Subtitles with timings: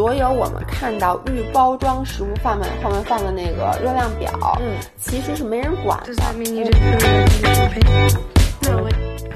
[0.00, 6.14] 所有我们看到预包装食物放面后面放的那个热量表，嗯，其实是没人管的。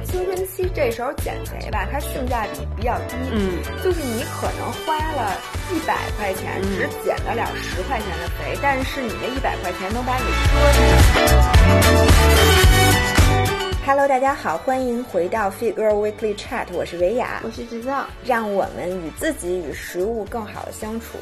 [0.05, 5.37] 青春期这时候减肥吧，它性价比比较低，嗯，就是你可能花了
[5.71, 10.25] 一百块钱，只减得了十块钱的肥，但是你那一百块钱能把你。
[10.25, 10.63] 折
[12.63, 12.64] 腾。
[13.87, 21.19] Hello，大家好，欢迎回到 Fit Girl Weekly Chat，我是维雅，我是制造，让我们与自己与食物更好的相处。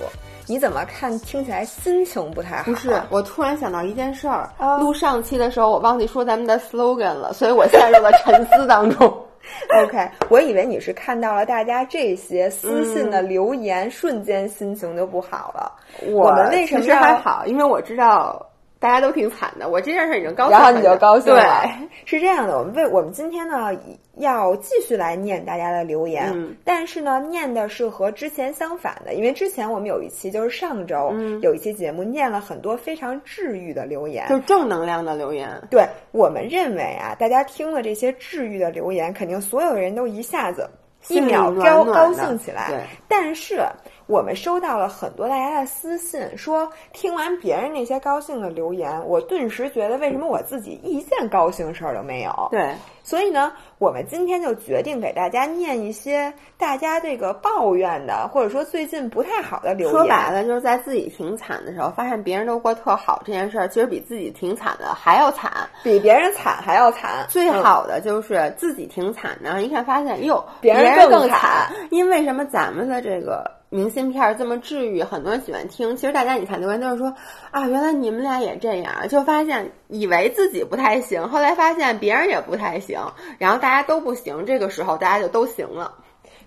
[0.47, 1.19] 你怎么看？
[1.19, 2.63] 听起来心情不太好。
[2.63, 4.49] 不是，我突然想到一件事儿。
[4.59, 9.13] 啊录上期的时候，我忘记说咱们的 slogan 了，所以我陷入了沉思当中。
[9.85, 15.73] OK，我以为你是看到了大家这些私信的留言，瞬间心情就不好了。
[16.13, 17.45] 我们为什么其实还好？
[17.45, 18.47] 因为我知道
[18.83, 20.59] 大家都挺惨的，我这件事已经高兴了。
[20.59, 21.41] 然后你就高兴了。
[21.41, 23.71] 对， 是这样的，我们为我们今天呢
[24.17, 35.49] 要继续来念大家的留言，嗯但是呢念的是和之前相反的，因为之前我们有一期就是上周、嗯有一期节目念了很多非常治愈的留言，就是正能量的留言。
[35.71, 40.69] 对我们认为啊，大家听了这些治愈的留言，肯定所有人都一下子
[41.09, 42.67] 一秒高高兴起来。
[42.69, 43.63] 对但是
[44.07, 52.49] 我们收到了很多大家的私信，说听完别人那些高兴的留言，我顿时觉得为什么我自己一件高兴事儿都没有？
[52.51, 59.97] 对，所以呢，我们今天就决定给大家念一些大家这个抱怨的，或者说最近不太好的留言。
[59.97, 65.51] 说白了就是在自己挺惨的时候，发现别人都过特好这件事儿，其实比自己挺惨的还要惨。
[65.83, 67.27] 比别人惨还要惨。
[67.29, 71.73] 最嗯好的就是自己挺惨的，然后一看发现，哟，别人人更更惨。
[71.91, 72.43] 因为什么？
[72.53, 75.97] 咱们的这个明信片儿这么治愈，很多人喜欢听。
[75.97, 77.15] 其实大家你看留言都是说
[77.51, 82.99] 啊，原来你们俩也这样，就发现以为自己不太行，后来发现别人也不太行，
[83.39, 85.93] 然后大家都不行，这个时候大家就都行了。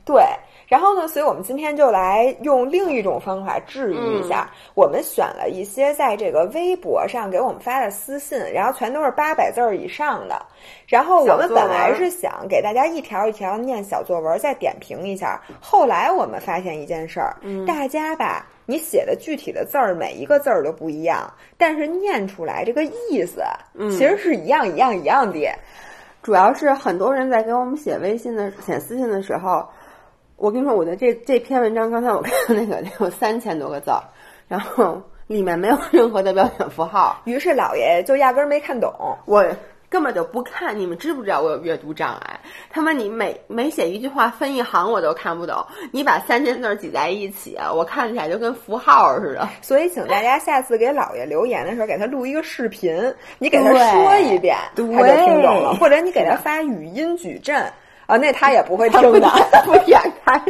[0.04, 0.24] 对，
[0.68, 4.52] 然后呢，所以我们今天就来用另一种方法治愈一下。
[4.76, 10.40] 我们选了一些在这个微博上给我们发的私信，然后全都是八百字儿以上的。
[10.88, 15.42] 然后我们本来是想给大家一条一条念小作文，再点评一下。
[15.60, 18.46] 后来我们发现一件事儿，大家吧。
[18.66, 23.44] 你写的具体的字儿，每一个字儿都不一样，但是念出来这个意思，
[23.92, 25.48] 其实是一样一样一样的。
[26.24, 29.68] 主要是很多人在给我们写微信的、写私信的时候，
[30.38, 34.02] 我跟你说，我的这这篇文章，刚才我看那个得 有三千多个字儿，
[34.48, 38.92] 然后里面没有任何的标点符号，于是老爷就压根儿没看懂。
[39.26, 39.46] 我
[39.90, 40.80] 根本就不看。
[40.80, 42.40] 你们知不知道我有阅读障碍？
[42.70, 49.48] 他妈，你每每写一句话分一行我都看不懂，你把三千字儿挤在一起，我看起来就跟符号似的。
[49.62, 55.76] 所以，请大家下次给姥爷留言的时候，给他录一个视频，你给他说一遍，对他就听懂了。
[55.76, 57.72] 或者你给他发语音矩阵，
[58.06, 59.30] 啊，那他也不会听的。
[59.66, 60.42] 不 点开。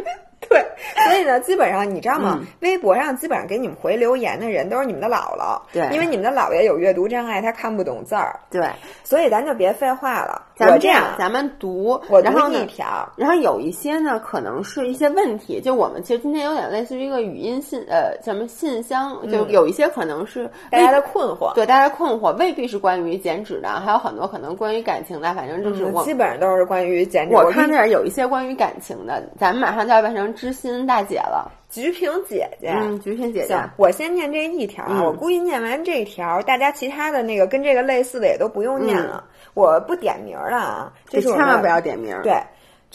[0.49, 0.65] 对，
[1.07, 2.37] 所以呢，基本上你知道吗？
[2.39, 8.67] 嗯微博上基本上给你们回留言的人都是你们的姥姥，对因为你们的姥爷有阅读障碍，他看不懂字儿，对，
[9.03, 10.41] 所以咱就别废话了。
[10.55, 26.03] 咱们这样，咱们读，我然后一条，然后有一些呢，可能是一些问题，就我们其实今天有点类似于一个语音信，呃，什么信箱，就有一些可能是嗯大家的困惑，对大家的困惑，未必是关于减脂的，还有很多可能关于感情的，反正就是我。
[26.03, 27.35] 基本上都是关于减脂。
[27.35, 31.51] 我看那儿有一些关于感情的，咱们马上就要变成知心大姐了。
[31.69, 42.17] 菊萍姐姐，嗯，菊萍姐姐，，我先念这一条我估计念完这一条，大家其他的那个跟这个类似的也都不用念了，我不点名了啊，这千万不要点名。
[42.23, 42.33] 对。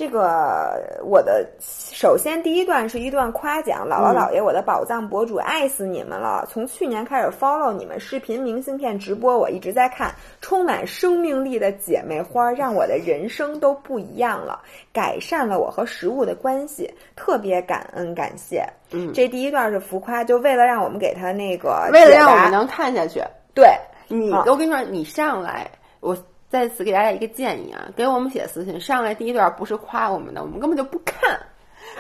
[0.00, 6.48] 这个我的首先第一段是一段夸奖，姥姥姥爷，我的宝藏博主，爱死你们了！
[6.50, 14.58] 从去年开始 follow 你们视频明信片直播，我一直在看，充满生命力的姐妹花，让我的人生都不一样了，
[14.90, 18.66] 改善了我和食物的关系，特别感恩感谢。
[18.92, 23.22] 嗯这第一段是浮夸，就为了让我们给他那个为了让我们能看下去，
[23.52, 23.68] 对
[24.08, 26.16] 你啊我跟你说，你上来，我
[26.50, 31.38] 在此给大家一个建议啊，给我们写私信，上来第一段不是夸我们的，我们根本就不看，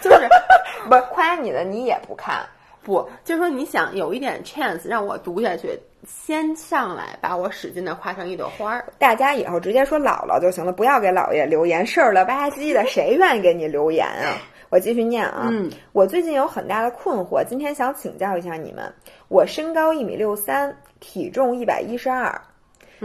[0.02, 0.28] 就是
[0.88, 2.44] 不是夸你的你也不看，
[2.82, 8.84] 不，就是说你想有一点 chance 让我读下去，先上来把我使劲的夸成一朵花儿。
[8.98, 14.36] 大家以后直接说姥姥就行了，不要给姥爷留言，事儿了吧唧的，谁愿意给你留言啊？
[14.68, 18.92] 我继续念啊，嗯，我最近有很大的困惑，今天想请教一下你们。
[19.28, 22.40] 我身高一米六三，体重一百一十二，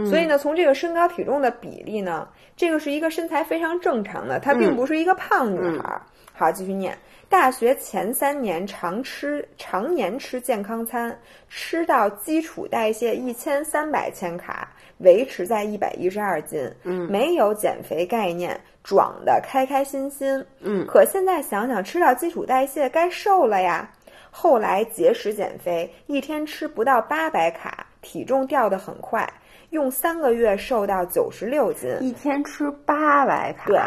[0.04, 6.02] 所以呢，从这个身高体重的比例呢，这个是一个身材非常正常的，她并不是一个胖女孩儿。
[6.34, 6.96] 好，继续念。
[7.28, 16.70] 大学前三年常吃常年吃健康餐，吃到基础代谢一千三百千卡，维持在一百一十二斤。
[16.84, 20.44] 嗯没有减肥概念，壮的开开心心。
[20.60, 23.90] 嗯可现在想想，吃到基础代谢该瘦了呀。
[24.30, 29.26] 后来节食减肥，一天吃不到八百卡，体重掉得很快，
[29.76, 31.94] 用三个月瘦到九十六斤。
[32.00, 33.78] 一天吃八百卡，对，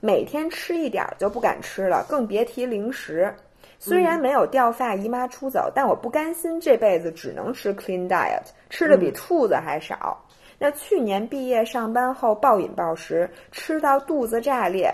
[0.00, 3.32] 每天吃一点儿就不敢吃了，更别提零食。
[3.78, 10.20] 虽然没有掉发、姨妈出走，但我不甘心这辈子只能吃 clean diet，吃的比兔子还少。
[10.58, 14.92] 那去年毕业上班后暴饮暴食，吃到肚子炸裂。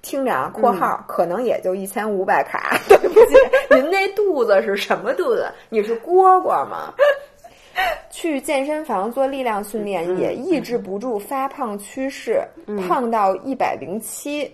[0.00, 2.76] 听着啊，括号、可能也就一千五百卡。
[2.88, 3.36] 对不起，
[3.70, 5.48] 您那肚子是什么肚子？
[5.68, 6.92] 你是蝈蝈吗？
[8.10, 12.40] 去健身房做力量训练也抑制不住发胖趋势，
[12.86, 14.50] 胖到一百零七，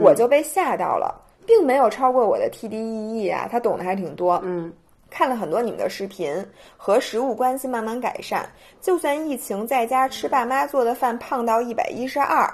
[0.00, 4.40] 我就被吓到了，并没有超过我的 TDEE 啊，他懂得还挺多。
[4.44, 4.72] 嗯，
[5.10, 6.32] 看了很多你们的视频，
[6.76, 8.48] 和食物关系慢慢改善。
[8.80, 12.48] 就算疫情在家吃爸妈做的饭，胖到一百一十二，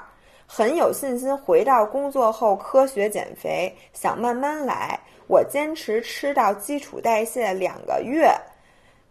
[0.47, 4.99] 很有信心回到工作后科学减肥，想慢慢来。
[5.29, 8.31] 我坚持吃到基础代谢两个月（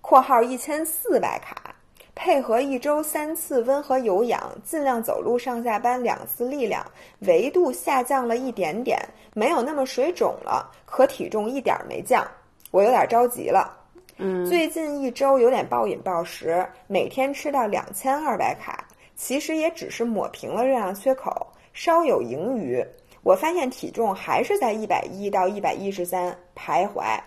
[0.08, 1.74] 括号一千四百卡），
[2.14, 6.86] 配合一周三次温和有氧，尽量走路上下班两次力量，
[7.22, 9.00] 维度下降了一点点，
[9.34, 12.24] 没有那么水肿了，可体重一点儿没降。
[12.70, 13.76] 我有点着急了。
[14.18, 18.86] 嗯，最近一周有点暴饮暴食，每天吃到两千二百卡，
[19.16, 22.80] 其实也只是抹平了热量缺口，稍有盈余。
[23.24, 27.20] 我发现体重还是在一百一到一百一十三徘徊。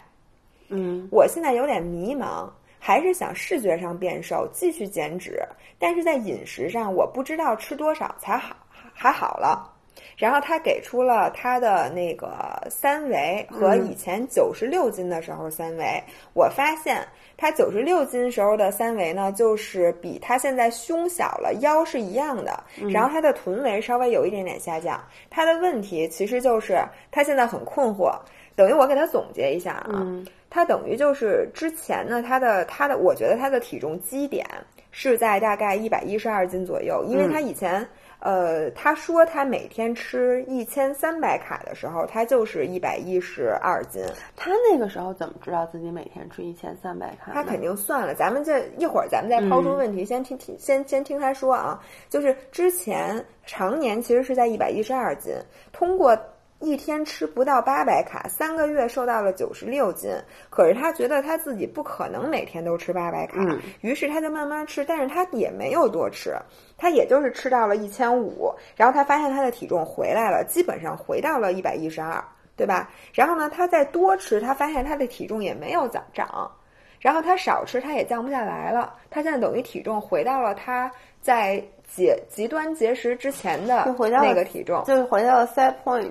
[0.69, 2.49] 嗯，我现在有点迷茫，
[2.79, 5.43] 还是想视觉上变瘦，继续减脂，
[5.79, 8.57] 但是在饮食上我不知道吃多少才好，
[8.95, 9.75] 还好了。
[10.17, 12.29] 然后他给出了他的那个
[12.71, 16.03] 三围和以前九十六斤的时候三围，
[16.35, 25.01] 我发现他九十六斤时候的三围呢，就是比他现在胸小了，腰是一样的，然后他的臀围稍微有一点点下降。
[25.31, 28.13] 他的问题其实就是他现在很困惑，
[28.57, 34.47] 等于我给他总结一下啊，嗯他等于就是之前呢，他的他的，我觉得他的体重基点
[34.91, 37.87] 是在大概一百一十二斤左右，因为他以前。
[38.21, 44.03] 呃，他说他每天吃一千三百卡的时候，他就是一百一十二斤。
[44.35, 47.31] 他那个时候怎么知道自己每天吃一千三百卡？
[47.33, 48.17] 他肯定算了。
[48.17, 51.81] 咱们这一会儿，咱们再抛出问题，先听听，先先听他说啊。
[52.09, 55.33] 就是之前常年其实是在一百一十二斤，
[55.71, 56.19] 通过
[56.61, 60.11] 一天吃不到八百卡，三个月瘦到了九十六斤。
[60.51, 66.37] 可是他觉得他自己不可能每天都吃八百卡，嗯于是他就慢慢吃，但是他也没有多吃，
[66.77, 72.23] 他也就是吃到了一千五，然后他发现他的体重回来了，基本上回到了一百一十二，
[72.57, 72.91] 对吧？
[73.13, 76.51] 然后呢，他再多吃，他发现他的体重也没有涨涨，
[76.99, 80.91] 然后他少吃，他也降不下来了，他现在等于体重回到了他
[81.21, 86.11] 在节极端节食之前的就回到了那个体重，就是回到了 set point。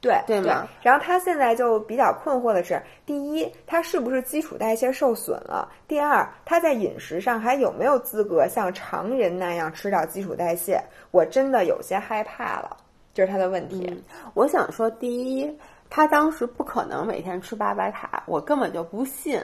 [0.00, 5.68] 对对吗然后他现在就比较困惑的是，第一，他是不是基础代谢受损了？
[5.88, 10.80] 第二，他在饮食上还有没有资格像常人那样吃到基础代谢？
[11.10, 12.76] 我真的有些害怕了，
[13.12, 14.04] 这是他的问题。
[14.34, 15.58] 我想说，第一，
[15.90, 19.42] 他当时不可能每天吃八百卡，我根本就不信。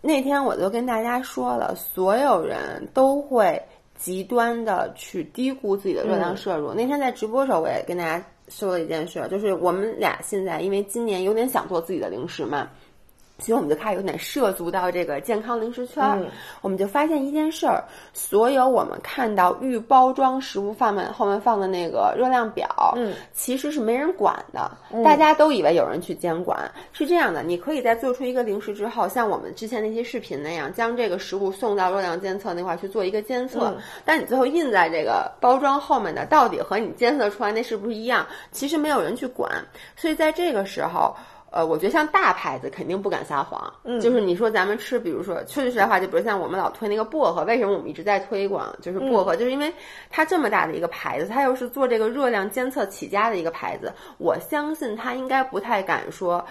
[0.00, 3.60] 那天我就跟大家说了，所有人都会
[3.96, 6.72] 极端的去低估自己的热量摄入。
[6.72, 12.68] 那天在直播的时候，我也跟大家说了一件事，就是我们俩现在因为今年有点想做自己的零食嘛。
[13.38, 16.26] 所以我们就开始有点涉足到这个健康零食圈儿，嗯
[16.60, 24.70] 我们就发现一件事儿：所有我们看到预包装食物放面后面放的那个热量表，嗯，其实是没人管的，
[25.04, 26.68] 大家都以为有人去监管。
[26.92, 33.68] 是这样的，你可以在做出一个零食之后，像我们之前那些视频那样，将这个食物送到热量监测那块儿去做一个监测。
[33.68, 38.26] 嗯但你最后印在这个包装后面的，到底和你监测出来那是不是一样？
[38.50, 39.50] 其实没有人去管。
[39.94, 41.14] 所以在这个时候。
[41.50, 48.74] 呃，我觉得像大牌子肯定不敢撒谎，嗯，就是你说咱们吃，比如说说句实在话，就比如像我们老推那个薄荷，为什么我们一直在推广？
[48.82, 49.72] 就是薄荷，就是因为
[50.10, 56.44] 它这么大的一个牌子，它又是做这个热量监测起家的一个牌子，我相信它应该不太敢说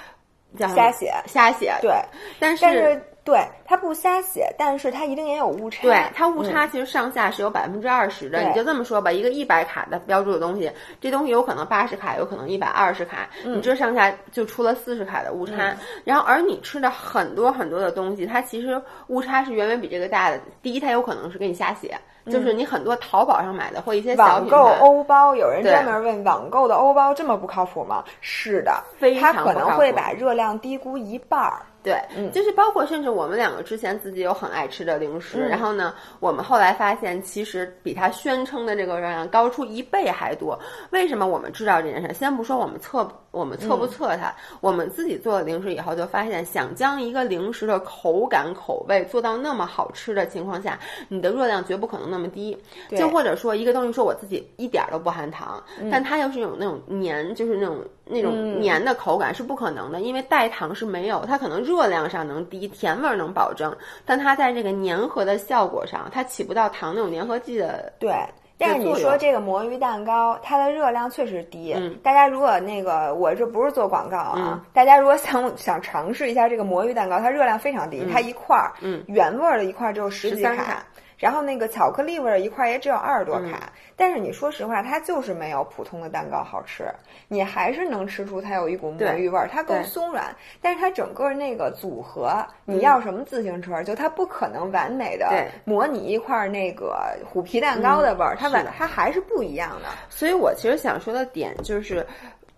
[0.57, 1.91] 叫瞎写瞎写，对，
[2.39, 5.81] 但是但是对它不瞎写，但是它一定也有误差。
[5.81, 15.75] 对它误差其实上下是有百分之二十的，对你就这么说吧，一个一百卡的标注的东西，这东西有可能八十卡，有可能一百二十卡，你这上下就出了四十卡的误差。
[16.05, 20.39] 然后而你吃的很多很多的东西，它其实误差是远远比这个大的。
[20.61, 21.99] 第一，它有可能是给你瞎写，
[22.31, 24.69] 就是你很多淘宝上买的或一些网购。
[24.79, 28.05] 欧包，有人专门问网购的欧包这么不靠谱吗？
[28.21, 31.61] 是的，非它可常不靠谱能会把热量低估一半儿。
[31.87, 40.59] 对，嗯就是包括甚至我们两个之前自己有很爱吃的零食，嗯然后呢，我们后来发现其实比他宣称的这个热量高出一倍还多。
[40.91, 42.13] 为什么我们知道这件事？
[42.13, 44.35] 先不说我们测，我我们测不测它？
[44.59, 50.77] 我们自己做了零食以后，就发现想将一个零食的口感、口味做到那么好吃的情况下，
[51.07, 52.57] 你的热量绝不可能那么低。
[52.89, 63.73] 就或者说一个东西说我自己一点都不含糖，但它又是有那种黏，就是那种那种黏的口感是不可能的，因为代糖是没有，它可能热量上能低，甜味能保证，
[64.05, 68.11] 但它在这个粘合的效果上，它起不到糖那种粘合剂的对。
[68.57, 71.73] 但是你说这个魔芋蛋糕，它的热量确实低。
[72.01, 78.73] 大家如果那个，我这不是做广告啊，大家如果想想尝试一下这个魔芋蛋糕，它热量非常低，它一块儿
[79.07, 80.83] 原味的一块只有十几卡。
[81.17, 86.85] 然后那个巧克力味儿一块也只有二十多卡，但是你说实话，它就是没有普通的蛋糕好吃。
[87.27, 90.35] 你还是能吃出它有一股魔芋味儿，它更松软。
[90.61, 96.95] 但是它整个那个组合，你要什么自行车，就它不可能完美的模拟一块那个
[97.25, 99.89] 虎皮蛋糕的味儿，它完它还是不一样的。
[100.09, 102.05] 所以我其实想说的点就是，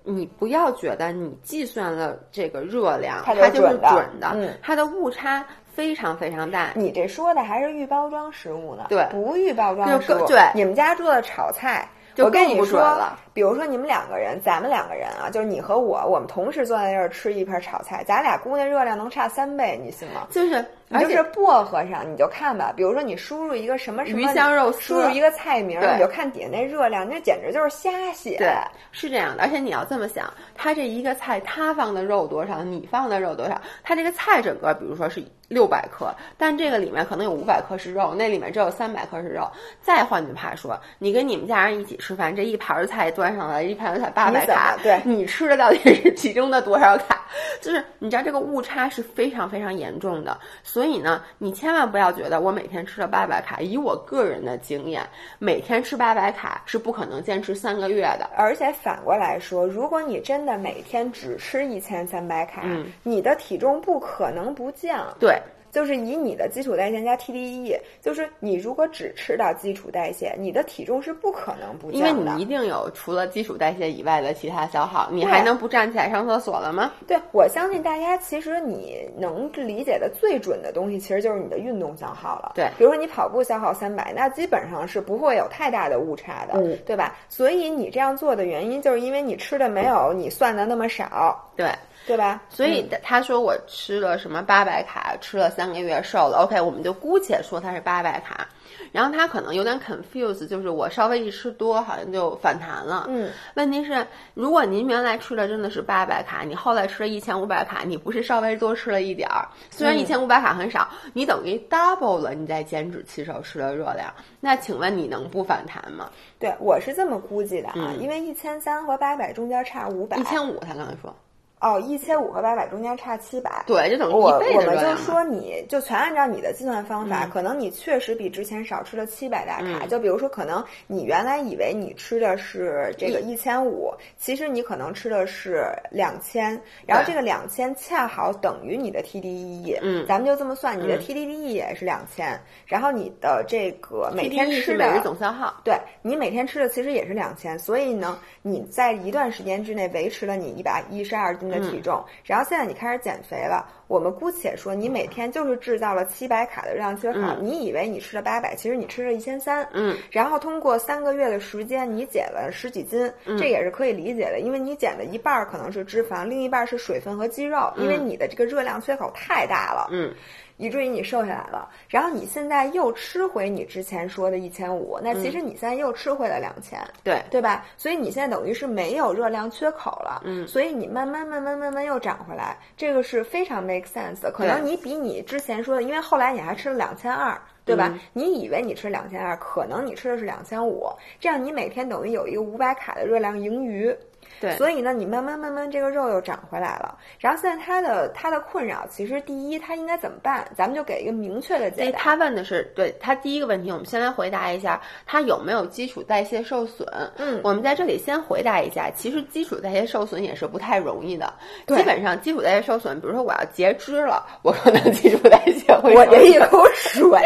[0.04, 4.28] 你不要觉得你计算了这个热量，它就是准的，
[4.62, 5.46] 它的误差。
[5.74, 8.86] 非常非常大，你这说的还是预包装食物呢？
[8.90, 10.26] 对，不预包装食物。
[10.26, 13.18] 对，你们家做的炒菜，我跟你说了。
[13.34, 20.28] 比如说你们两个人，咱们两个人啊，就是你和我，我们同时坐在这儿吃一盘炒菜，咱俩姑娘热量能差三倍，你信吗？
[20.30, 20.66] 就是，
[21.00, 28.36] 就是薄荷上你就看吧，比如说你输入一个什么什么鱼香肉丝，输入一个菜名，你就看底下那热量，那简直就是瞎写。
[28.38, 28.54] 对，
[28.92, 29.44] 是这样的。
[29.44, 39.50] 而且你要这么想，它这一个菜，它放的肉多少，你放的肉多少，它这个菜整个，比如说是六百克，但这个里面可能有五百克是肉，那里面只有三百克是肉。
[39.82, 43.30] 再换句话说，你跟你们家人一起吃饭，这一盘菜端。
[43.40, 47.26] 上来一盘才八百卡，对你吃的到底是其中的多少卡？
[47.62, 53.62] 就是你知道这个误差是非常非常严重的，所以呢，你千万不要觉得我每天吃了八百卡。
[53.62, 58.30] 以我个人的经验，每天吃八百卡是不可能坚持三个月的。
[58.36, 62.64] 而且反过来说，如果你真的每天只吃一千三百卡，
[63.04, 65.16] 你的体重不可能不降。
[65.20, 65.39] 对。
[65.72, 72.10] 就是以你的基础代谢加 TDE，就是你如果只吃到基础代谢，你的体重是不可能不降的。
[72.10, 76.92] 因为你一定有除了基础代谢以外的其他消耗，你还能不站起来上厕所了吗？
[77.08, 82.54] 对，我相信大家其实你能理解的最准的东西，其实就是你的运动消耗了。
[82.56, 87.16] 对，比如说你跑步消耗三百，那基本上是不会有太大的误差的，对吧？
[87.30, 91.50] 所以你这样做的原因，就是因为你吃的没有你算的那么少。
[91.56, 91.70] 对。
[92.10, 92.42] 对吧？
[92.50, 96.40] 所以他说我吃了什么八百卡，吃了三个月瘦了。
[96.40, 98.48] OK，我们就姑且说他是八百卡。
[98.92, 103.06] 然后他可能有点 confuse，就是我稍微一吃多，好像就反弹了。
[103.08, 109.48] 嗯，问题是，如果您原来吃的真的是八百卡，你后来吃了一千五百卡，你不是稍微多吃了一点儿？
[109.70, 114.12] 虽然一千五百卡很少，你等于 double 了你在减脂期时候吃的热量。
[114.40, 116.10] 那请问你能不反弹吗？
[116.40, 120.18] 对，我是这么估计的啊，因为一千三和八百中间差五百。
[120.18, 121.16] 一千五，他刚才说。
[121.60, 129.86] 哦，一千五和八百中间差七百，对，就等于我我们就说，你就全按照你的计算方法，可能你确实比之前少吃了七百大卡。
[129.86, 139.80] 就比如说，可能你原来以为你吃的是这个一千五，其实你可能吃的是两千，然后这个两千恰好等于你的 TDE。
[139.82, 151.49] 嗯，咱们就这么算，你的 TDE 也是两千，然后你的这个每天吃的每日总消耗，对你每天吃的其实也是两千，所以呢，你在一段时间之内维持了你一百一十二斤。
[151.50, 153.68] 的体重，然后现在你开始减肥了。
[153.88, 157.20] 我们姑且说，你每天就是制造了七百卡的热量缺口。
[157.42, 159.68] 你以为你吃了八百，其实你吃了一千三。
[159.74, 169.88] 嗯，然后通过三个月的时间，你减了十几斤，这也是可以理解的，因为你减的一半可能是脂肪，另一半是水分和肌肉，因为你的这个热量缺口太大了。
[169.92, 170.14] 嗯。
[170.60, 177.66] 以至于你瘦下来了，然后你现在又吃回你之前说的一千五，那其实你现在又吃回了两千，对对吧？
[177.78, 184.30] 所以你现在等于是没有热量缺口了，嗯，所以你慢慢慢慢慢慢又长回来，这个是非常 make sense 的。
[184.32, 187.98] 可能你比你之前说的，因为后来你还吃了两千二，对吧？
[188.12, 190.90] 你以为你吃两千二，可能你吃的是两千五，
[191.22, 193.96] 这样你每天等于有一个五百卡的热量盈余。
[194.40, 196.98] 对，所以呢，你慢慢慢慢这个肉又长回来了。
[197.20, 200.48] 然后现在他的他的困扰，其实第一他应该怎么办？
[200.56, 202.00] 咱们就给一个明确的解答。
[202.00, 206.88] 他问的是，对他第一个问题，我们先来回答一下，他有没有基础代谢受损？
[207.18, 211.34] 嗯，我们在这里先回答一下，其实基础代谢受损也是不太容易的。
[211.68, 215.94] 基本上基础代谢受损，比如说我要截肢了，我可能基础代谢会。
[215.94, 217.20] 我这一口水，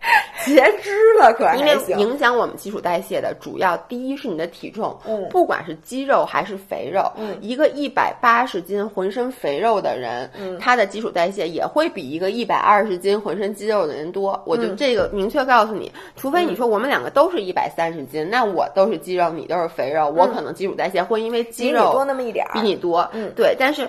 [0.44, 0.90] 截肢
[1.20, 1.76] 了，可因为。
[1.98, 14.40] 影响我们基础代谢的主要第一是你的体重，嗯不管是肌肉还是肥肉，嗯一个一百八十斤浑身肥肉的人，嗯他的基础代谢也会比一个一百二十斤浑身肌肉的人多。
[14.46, 23.88] 我就嗯这个明确告诉你，除非你说我们两个都是一百三十斤，那我都是肌肉，你都是肥肉，我可能基础代谢会因为肌肉你多那么一点儿，比你多，嗯对，但是。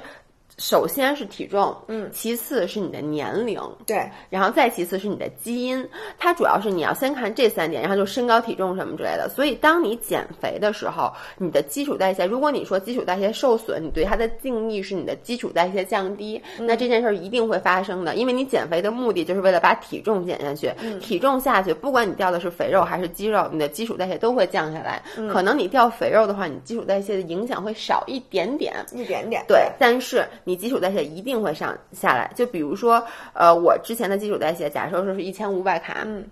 [0.60, 2.08] 首先是体重，嗯。
[2.12, 5.88] 其次是你的年龄，对，然后再其次是你的基因，
[6.18, 9.30] 它主要是你要先看这三点，然后就身高体重什么之类的。
[9.30, 25.02] 所以当你减肥的时候，你的基础代谢，如果你说基础代谢受损，你对它的定义是你的基础代谢降低，那这件事儿一定会发生的，因为你减肥的目的就是为了把体重减下去，体重下去，不管你掉的是肥肉还是肌肉，你的基础代谢都会降下来。
[25.32, 29.42] 可能你掉肥肉的话，你基础代谢的影响会少一点点，一点点。
[29.48, 32.32] 对，但是你基础代谢一定会上下来。
[32.36, 36.26] 就比如说，呃，我之前的基础代谢，假设说是一千五百卡，嗯，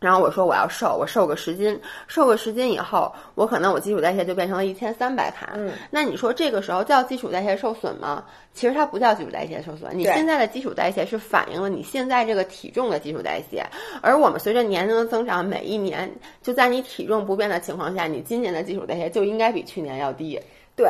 [0.00, 5.52] 然后我说我要瘦，我瘦个十斤，瘦个十斤以后，我可能我基础代谢就变成了一千三百卡。
[5.54, 8.24] 嗯，那你说这个时候叫基础代谢受损吗？
[8.54, 13.62] 其实它不叫基础代谢受损，你现在的基础代谢是反映了你现在这个体重的基础代谢，
[14.00, 16.10] 而我们随着年龄的增长，每一年
[16.40, 20.40] 就在你体重不变的情况下，你今年的基础代谢就应该比去年要低。
[20.74, 20.88] 对。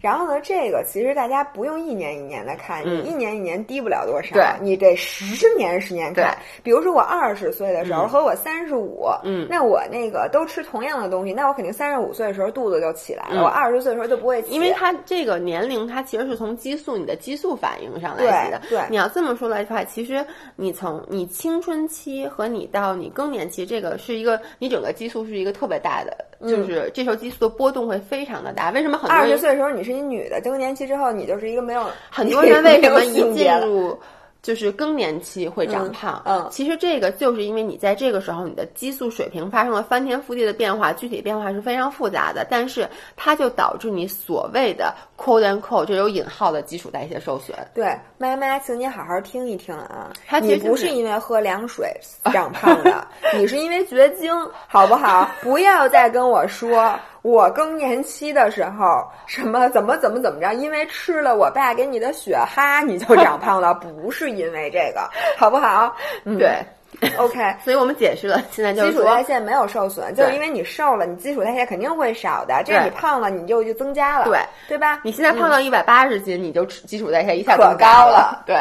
[0.00, 6.36] 然后呢，这个其实大家不用一年一年的看，你一年一年低不了多少，嗯对你得十年十年看。
[6.62, 18.60] 比如说我二十岁的时候和我三十五，嗯，那我那个都吃同样的东西，那我肯定三十五岁的时候肚子就起来了，嗯我二十岁的时候就不会起，因为它这个年龄，它其实是从激素你的激素反应上来的。
[18.68, 20.24] 对对你要这么说来的话，其实
[20.56, 26.16] 你从你青春期和你到你更年期，这个是一个你整个激素是一个特别大的，
[26.48, 28.70] 就是这时候激素的波动会非常的大。
[28.70, 33.98] 为什么很多人二十岁的时候你是一女的，更年期之后你就是一个没有 很多人为什么一进入
[34.42, 36.22] 就是更年期会长胖？
[36.24, 47.54] 嗯嗯其实这个就是因为你在这个时候你的激素水平发生了翻天覆地的变化，具体变化是非常复杂的，但是它就导致你所谓的 “quote and quote” 这有引号的基础代谢受损。
[47.74, 50.10] 对，妈妈，请你好好听一听啊！
[50.26, 51.94] 它其你实就是不是因为喝凉水
[52.32, 53.06] 长胖的，
[53.36, 54.32] 你是因为绝经，
[54.66, 55.30] 好不好？
[55.42, 65.94] 不要再跟我说我更年期的时候什么怎么怎么怎么着，因为吃了我爸给你的雪哈你就长胖了，不是因为这个， 好不好？
[66.24, 66.56] 嗯，对
[67.18, 67.38] ，，OK。
[67.62, 72.62] 所以我们解释了，现在就是基础代谢没有受损，就是因为你瘦了，你基础代谢肯定会少的。
[72.64, 75.00] 这你胖了，你就就增加了，对对吧？
[75.04, 78.56] 你现在胖到一百八十斤，你就基础代谢一下可高了对，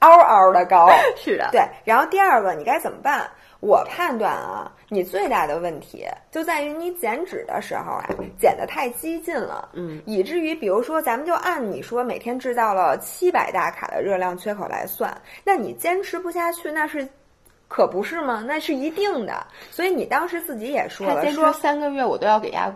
[0.00, 0.90] 嗷嗷的高。
[1.16, 3.26] 是的，对，然后第二个你该怎么办？
[3.62, 17.08] 我判断啊，你最大的问题就在于你减脂的时候啊，减的太激进了，嗯，以至于比如说，咱们就按你说每天制造了七百大卡的热量缺口来算，那你坚持不下去，那是
[17.68, 18.42] 可不是吗？
[18.44, 19.46] 那是一定的。
[19.70, 22.68] 所以你当时自己也说了，说三个月，我都要给他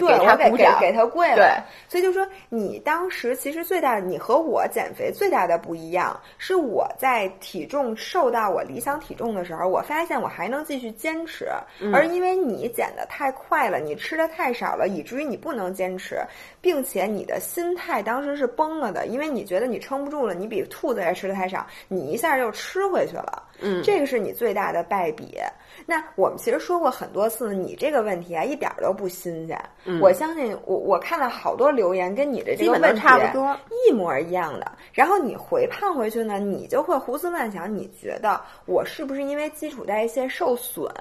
[0.00, 1.36] 对，给他我给给鼓掌，给他跪了。
[1.36, 1.48] 对，
[1.88, 11.46] 所以就说你当时其实最大的，你和我减肥最大的不一样，是我在体重瘦到我理想体重的时候，我发现我还能继续坚持，
[11.78, 16.18] 嗯而因为你减的太快了，你吃的太少了，以至于你不能坚持，
[16.60, 23.42] 并且你的心态当时是崩了的，因为你觉得你撑不住了，你比兔子也吃的太少，你一下就吃回去了。
[23.62, 25.38] 嗯，这个是你最大的败笔。
[25.84, 29.60] 那我们其实说过很多次，你这个问题啊，一点儿都不新鲜。
[29.98, 33.56] 我相信我我看了好多留言跟你的这个问题差不多
[33.88, 34.70] 一模一样的。
[34.92, 40.92] 然后你回胖回去呢，你就会胡思乱想，你觉得我是不是因为基础代谢受损，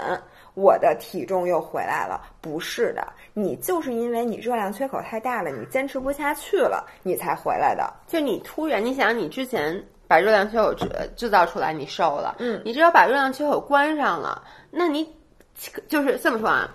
[0.53, 2.21] 我的体重又回来了？
[2.39, 7.91] 不是的，你就是因为你热量缺口太大了，你坚持不下去了，你才回来的。
[8.07, 15.07] 就你突然，你想你之前把热量缺口制制造出来，你瘦了，嗯你只要把热量缺口关上了，那你
[15.87, 16.69] 就是这么说啊，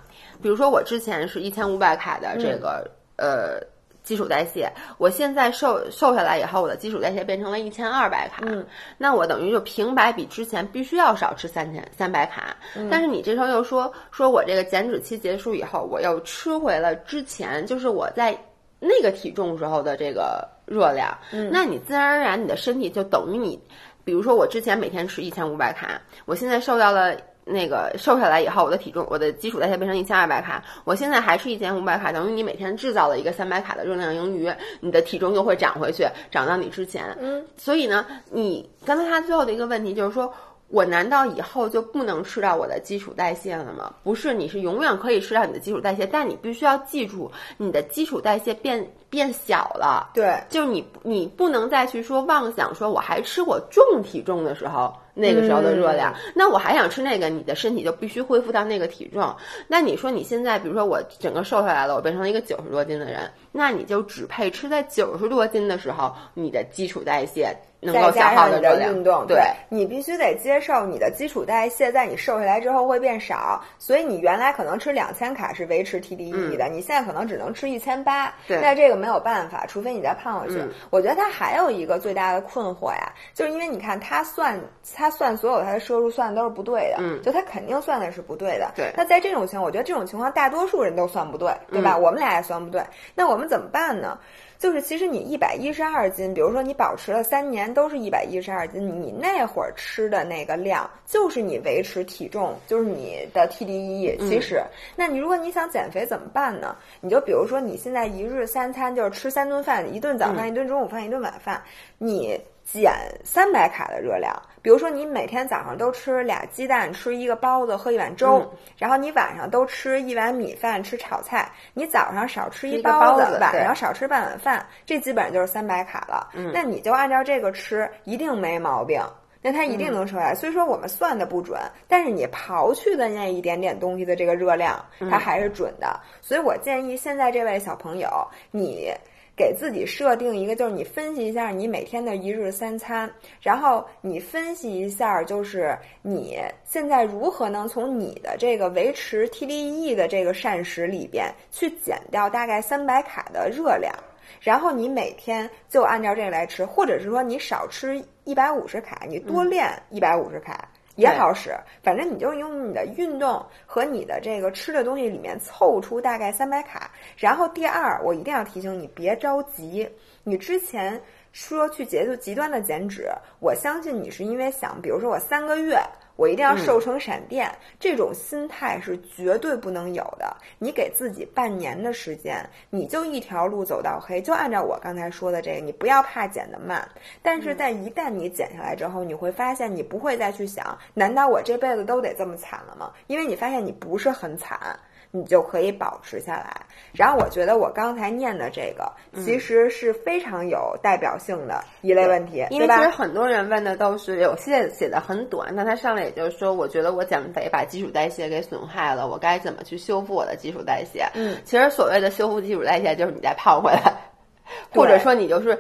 [0.45, 3.59] 比如说我之前是一千五百卡的这个、呃
[4.03, 8.63] 基础代谢，我现在瘦瘦下来以后，我的基础代谢变成了一千二百卡，嗯。
[8.99, 12.55] 那我等于就平白比之前必须要少吃三千三百卡，
[12.91, 18.39] 但是你这时候又说说我这个减脂期结束以后，我又吃回了之前就是我在
[18.79, 21.17] 那个体重时候的这个热量，
[21.51, 23.59] 那你自然而然你的身体就等于你，
[24.05, 27.17] 比如说我之前每天吃一千五百卡，我现在瘦到了。
[27.45, 37.17] 那个瘦下来以后，我的体重，我的基础代谢变成一千二百卡，我现在还是一千五百卡，等于你每天制造了一个三百卡的热量盈余，你的体重又会涨回去，涨到你之前。
[37.21, 40.33] 嗯，所以呢，你刚才他最后的一个问题就是说，
[40.69, 43.95] 我难道以后就不能吃到我的基础代谢了吗？
[44.03, 50.11] 不是，你是永远可以吃到你的基础代谢，但你必须要记住，你的基础代谢变变小了。
[50.15, 56.15] 对，就是你，你不能再去说妄想，说我还吃我重体重的时候那个时候的热量。
[56.35, 59.35] 那我还想吃那个，你的身体就必须恢复到那个体重。
[59.69, 67.57] 那你说你现在，比如说我整个瘦下来了，我变成了一个九十多斤的人，那你就只配吃在九十多斤的时候，你的基础代谢。
[67.93, 78.33] 再加上你的运动，对你必须得接受你的基础代谢在你瘦下来之后会变少，所以你原来可能吃两千卡是维持 TDE 的，你现在可能只能吃一千八。
[78.49, 80.63] 对，那这个没有办法，除非你再胖回去。
[80.89, 84.59] 我觉得他还有一个最大的困惑呀，就是因为你看他算
[85.05, 88.73] 他算所有他的摄入算的都是不对的，嗯，就他肯定算的是不对的。
[88.75, 91.95] 对，那在这种情况，我觉得这种情况大多数人都算不对，对吧？
[91.95, 92.83] 我们俩也算不对，
[93.15, 94.19] 那我们怎么办呢？
[94.59, 104.17] 就是其实你一百一十二斤，比如说你保持了三年都是一百一十二斤，你那会儿吃的那个量就是你维持体重，就是你的 TDE。
[104.27, 104.63] 其实，
[104.97, 106.75] 那你如果你想减肥怎么办呢？
[107.03, 111.63] 你就比如说你现在一日三餐就是吃三顿饭，一顿早饭，一顿中午饭，一顿晚饭，
[111.99, 112.41] 你。
[112.65, 118.43] 减三百卡的热量，比如说你每天早上都吃俩鸡蛋，吃一个包子，喝一碗粥，
[118.79, 126.31] 然后你晚上都吃一碗米饭，吃炒菜，你早上少吃一包子，晚上少吃半碗饭，这基本上就是三百卡了。
[126.53, 129.01] 那你就按照这个吃，一定没毛病，
[129.43, 130.35] 那它一定能瘦下来。
[130.35, 136.01] 所以说我们算的不准，但是你刨去的那一点点东西的这个热量，它还是准的。
[136.23, 138.09] 所以我建议现在这位小朋友，
[138.51, 138.91] 你。
[139.37, 153.93] 给自己设定一个，就是你分析一下你每天的一日三餐，然后你分析一下，就是你现在如何能从你的这个维持 TDE 的这个膳食里边去减掉大概三百卡的热量，
[154.41, 160.69] 然后你每天就按照这个来吃，或者是说你少吃一百五十卡，你多练一百五十卡。
[160.97, 166.91] 也好使，反正你就用你的运动和你的这个吃的东西里面凑出大概三百卡。
[167.17, 169.89] 然后第二，我一定要提醒你，别着急。
[170.25, 171.01] 你之前
[171.33, 173.09] 说去节奏极端的减脂，
[173.39, 175.79] 我相信你是因为想，比如说我三个月。
[176.17, 180.37] 我一定要瘦成闪电，这种心态是绝对不能有的。
[180.61, 186.89] 你给自己半年的时间，你就一条路走到黑，就按照我刚才说的这个，你不要怕减得慢。
[187.21, 192.93] 但是在一旦你减下来之后，你会发现你不会再去想，难道我这辈子都得这么惨了吗？
[193.09, 194.79] 因为你发现你不是很惨。
[195.17, 196.61] 你就可以保持下来。
[196.93, 198.93] 然后我觉得我刚才念的这个
[199.25, 211.09] 其实是非常有代表性的一类问题，因为其实很多人问的都是有些写的很短，那他上来也就是说，我觉得我减肥把基础代谢给损害了，我该怎么去修复我的基础代谢？
[211.15, 213.93] 嗯，其实所谓的修复基础代谢，就是你再胖回来，
[214.75, 215.57] 或者说你就是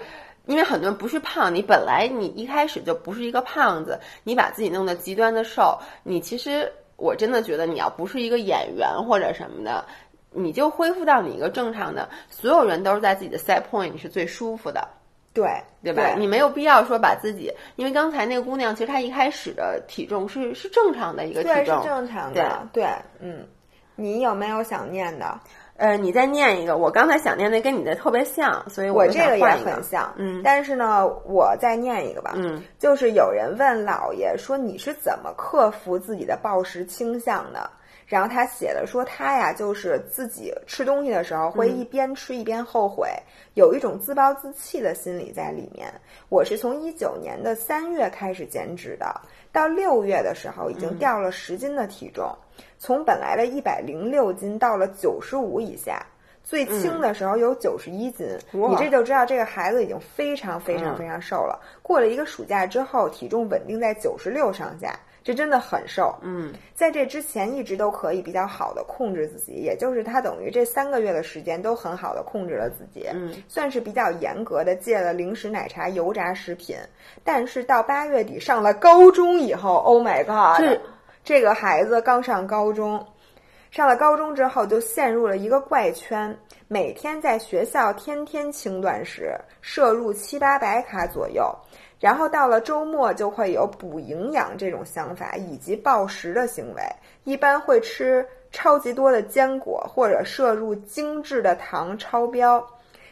[0.46, 6.72] 因为很多人不是胖，你本来你一开始就不是一个胖子，你把自己弄得极端的瘦，你其实。
[6.96, 9.84] 我真的觉得你要不是一个演员或者什么的，
[10.30, 14.88] 你就恢复到你一个正常的，所有人都是在自己的 set point，你是最舒服的，
[15.32, 15.48] 对
[15.82, 16.14] 对吧？
[16.16, 22.86] 你没有必要说把自己，因为刚才那个姑娘其实她一开始的体重是是正常的一个体重，是正常的，对，
[23.20, 23.46] 嗯，
[23.96, 25.40] 你有没有想念的？
[25.76, 30.14] 呃，你再念一个，我刚才想念的跟你的特别像，所以我这个也很像。
[30.16, 32.34] 嗯，但是呢，我再念一个吧。
[32.36, 37.68] 嗯，就是有人问老爷说你是怎么克服自己的暴食倾向的？
[38.14, 43.08] 然后他写的说他呀，就是自己吃东西的时候会一边吃一边后悔，
[43.54, 45.92] 有一种自暴自弃的心理在里面。
[46.28, 52.32] 我是从一九年的三月开始减脂的，到六月的时候已经掉了十斤的体重。
[52.78, 56.00] 从本来的一百零六斤到了九十五以下，
[56.44, 61.60] 最轻的时候有九十一斤，你这就知道这个孩子已经非常非常非常瘦了。
[61.82, 66.14] 过了一个暑假之后，体重稳定在九十六上下，这真的很瘦。
[66.20, 76.76] 嗯，在这之前一直都可以比较好的控制自己，也就是他等于这三个月的时间都很好的控制了自己，嗯，算是比较严格的戒了零食、奶茶、油炸食品。
[77.24, 80.78] 但是到八月底上了高中以后，Oh my God！
[81.24, 83.02] 这个孩子刚上高中，
[83.70, 86.36] 上了高中之后就陷入了一个怪圈，
[86.68, 91.50] 每天在学校天天轻断食，摄入七八百卡左右，
[92.04, 96.82] 然后到了周末就会有补营养这种想法以及暴食的行为，
[97.24, 102.62] 一般会吃超级多的坚果或者摄入精致的糖超标，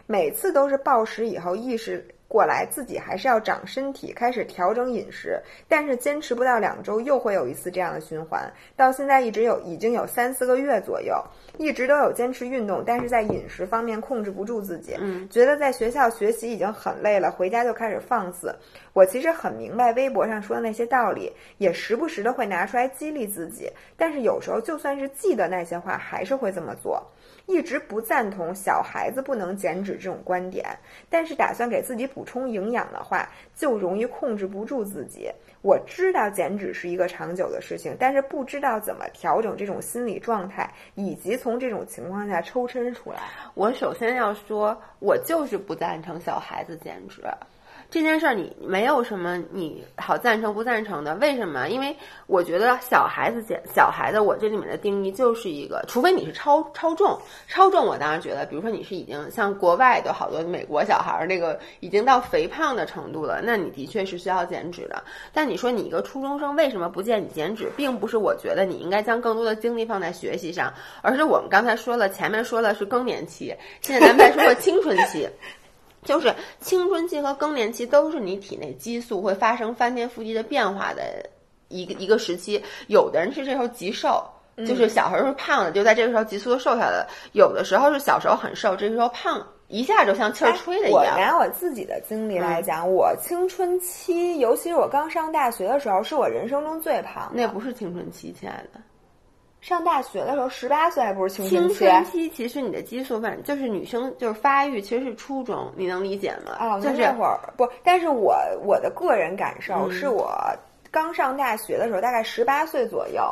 [0.05, 2.07] 每次都是暴食以后意识。
[2.33, 8.51] 过来自己还是要长身体，开始调整饮食，但是坚持不到两周，又会有一次这样的循环。
[8.75, 11.23] 到现在一直有已经有三四个月左右，
[11.59, 14.97] 一直都有坚持运动，但是在饮食方面控制不住自己。
[14.99, 18.55] 嗯，觉得在学校学习已经很累了，回家就开始放肆。
[18.95, 27.07] 我其实很明白微博上说的那些道理，也时不时的会拿出来激励自己，但是有时候就算是记得那些话，还是会这么做。
[27.53, 30.65] 一直不赞同小孩子不能减脂这种观点，
[31.11, 35.31] 但是打算给自己补充营养的话，就容易控制不住自己。
[35.61, 43.19] 我知道减脂是一个长久的事情，但是不知道怎么调整这种心理状态，以及从这种情况下抽身出来。
[43.55, 47.23] 我首先要说，我就是不赞成小孩子减脂。
[47.93, 51.15] 这件事儿你没有什么你好赞成不赞成的？
[51.17, 51.69] 为什么？
[51.69, 51.95] 因为
[52.27, 65.05] 我觉得小孩子减小孩子，我这里面的定义就是一个，除非你是超超重，超重我当然觉得，比如说你是已经像国外的好多美国小孩儿那个已经到肥胖的程度了，那你的确是需要减脂的。
[65.31, 75.29] 但你说你一个初中生为什么不建议减脂，并不是我觉得你应该将更多的精力放在学习上，而是我们刚才说了，前面说的是更年期，现在咱们再说说青春期。
[76.05, 81.03] 就是青春期和更年期都是你体内激素会发生翻天覆地的变化的
[81.69, 82.62] 一个一个时期。
[82.88, 84.23] 有的人是这时候极瘦，
[84.67, 91.15] 就是小时候是胖的，就在这个时候急速的瘦下来了；有的时候是小时候很瘦，这个时候胖一下就像气儿吹的一样。
[91.15, 97.31] 我拿我自己的经历来讲，我青春期，尤其是我刚上大学的时候，是我人生中最胖。
[97.33, 98.81] 那不是青春期，亲爱的。
[99.62, 101.75] 上大学的时候，十八岁还不是青春期？
[101.77, 106.57] 青春期其实你的激素反正就是女生就是发育，其实是初中，你能理解吗？
[106.59, 110.37] 哦，就是那会儿不，但是我我的个人感受是我
[110.90, 113.22] 刚上大学的时候，大概十八岁左右。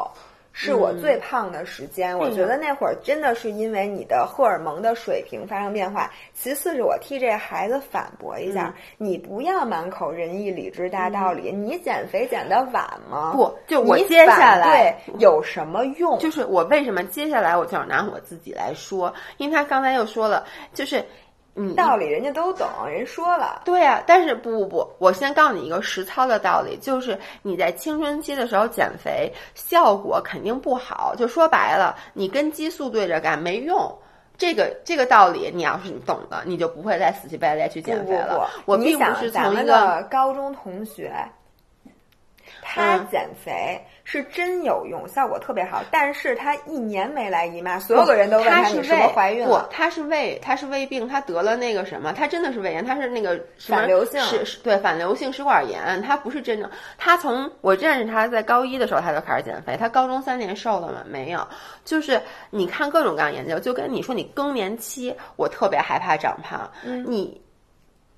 [0.53, 6.11] 是我最胖的时间，我觉得那会儿真的是因为你的荷尔蒙的水平发生变化。
[6.35, 13.33] 其次是我替这孩子反驳一下，你不要满口仁义礼智大道理，你减肥减的晚吗？
[13.33, 16.19] 不，就我接下来有什么用？
[16.19, 21.05] 就是我为什么接下来我就要拿我自己来说，因为他刚才又说了，就是。
[21.63, 23.61] 嗯，道理人家都懂，人说了。
[23.67, 31.15] 对呀，但是不不不，我先告诉你一个实操的道理，就是你在青春期的时候减肥，效果肯定不好。
[31.17, 33.95] 就说白了，你跟激素对着干没用。
[34.39, 38.51] 这个这个道理，你要是你懂的，你就不会再死乞白赖去减肥了。
[38.65, 41.13] 我并不是从一个高中同学，
[42.63, 43.79] 他减肥。
[44.13, 49.61] 是真有用，效果特别好，但是她一年没来姨妈，所有的人都问她是是不是怀孕了？
[49.61, 56.69] 不，她是胃，她是胃病，她得了那个什么，她真的是胃炎，她是那个反流性，是，对，反流性食管炎，她不是真的。
[56.99, 61.05] 她从我认识她在高一的时候，她就开始减肥，她高中三年瘦了吗？
[61.07, 61.47] 没有，
[61.85, 62.21] 就是
[62.51, 66.69] 你看各种各样研究，就跟你说你更年期，我特别害怕长胖，
[67.07, 67.41] 你。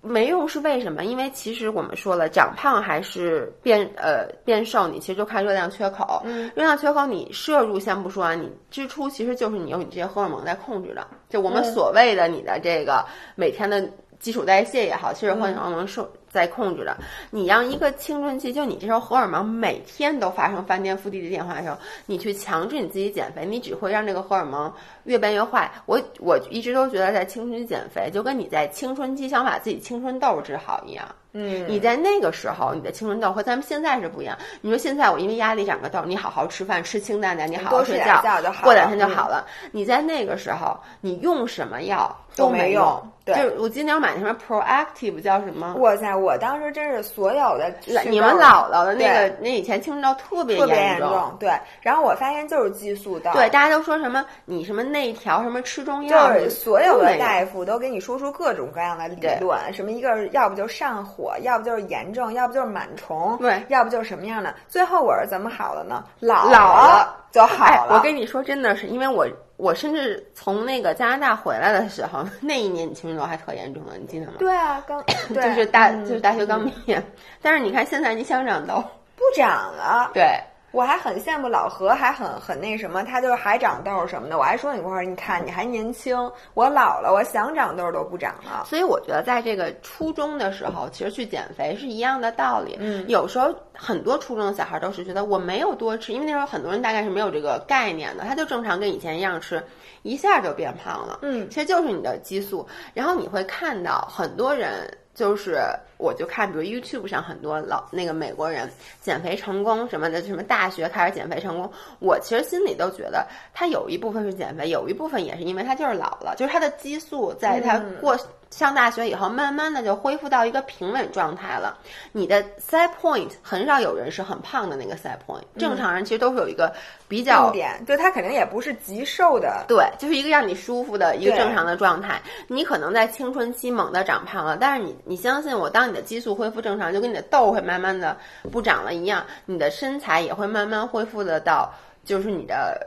[0.02, 1.04] 没用是为什么？
[1.04, 6.20] 因为其实我们说了，长胖还是变呃变瘦，你其实就看热量缺口。
[6.24, 11.06] 嗯，热量缺口你摄入先不说啊，你支出其实就是你用你这些荷尔蒙在控制的。
[11.28, 13.04] 就我们所谓的你的这个
[13.36, 13.88] 每天的
[14.18, 16.10] 基础代谢也好，其实荷尔蒙受。
[16.32, 16.96] 在控制的，
[17.30, 24.72] 你让一个青春期，就你这时候荷尔蒙每天都发生翻天覆地的变化的时候，你去强制你自己减肥，你只会让这个荷尔蒙
[25.04, 25.70] 越变越坏。
[25.86, 31.04] 我我一直都觉得，在青春期减肥，就跟你在青春期想把自己青春痘治好一样。
[31.34, 34.36] 嗯，你在那个时候，你的青春痘和咱们现在是不一样。
[34.60, 38.22] 你说现在我因为压力长个痘，你好好吃饭，吃清淡的，你好好睡觉，
[38.62, 39.46] 过两天就好了。
[39.70, 43.02] 你在那个时候，你用什么药都没用。
[43.24, 45.74] 对，就是我今年买那什么 Proactive 叫什么？
[45.76, 47.72] 哇塞我当时真是所有的，
[48.10, 51.50] 你们姥姥的那个那以前青春痘特别严重，对。
[51.80, 64.54] 然后我发现就是激素痘，对，大家都说什么你什么内调什么吃中药，就是所有的大夫都给你说出各种各样的理论，什么一个要不就上火，要不就是炎症，要不就是螨虫，对，要不就是什么样的。
[64.68, 66.04] 最后我是怎么好的呢？
[66.20, 67.96] 老了就好了。
[67.96, 69.26] 我跟你说，真的是因为我。
[69.58, 74.32] 我甚至从那个加拿大回来的时候， 那一年你青春痘还特严重呢，你记得吗？
[74.40, 75.00] 对啊，刚
[75.32, 77.00] 就是大就是大学刚毕业，
[77.40, 78.82] 但是你看现在你想长痘
[79.14, 80.36] 不长了，对。
[80.72, 84.38] 我还很羡慕老何，还很很那什么，他就是还长痘什么的。
[84.38, 86.16] 我还说你块儿，你看你还年轻，
[86.54, 88.64] 我老了，我想长痘都不长了。
[88.66, 92.76] 所以我觉得在这个初中的时候，其实去减肥是一样的道理。
[92.80, 99.62] 嗯，有时候很多初中的小孩都是觉得我没有多吃，因为那时候很多人大概是没有这个概念的，他就正常跟以前一样吃，
[100.02, 101.18] 一下就变胖了。
[101.20, 102.66] 嗯，其实就是你的激素。
[102.94, 104.90] 然后你会看到很多人。
[105.14, 105.60] 就是，
[105.98, 108.70] 我就看，比如 YouTube 上很多老那个美国人
[109.00, 111.70] 减肥成功什么的，什么大学开始减肥成功，
[112.00, 118.18] 我其实心里都觉得他有一部分是减肥，有一部分也是因为他就是老了，就是他的激素在他过。
[118.52, 121.78] 上大学以后，慢慢的就恢复到一个平稳状态了。
[122.12, 126.70] 你的 set point 很少有人是很胖的那个 set point，正常人其实都是有一个
[127.08, 132.20] 比较点，就他肯定也不是极瘦的，对，就是一个让你舒服的一个正常的状态。
[132.46, 138.14] 你可能在青春期猛的长胖了，但是你你相信我，当你的激素恢复正常，就跟你的痘会慢慢的
[138.50, 141.72] 不长了一样，你的身材也会慢慢恢复的到
[142.04, 142.86] 就是你的。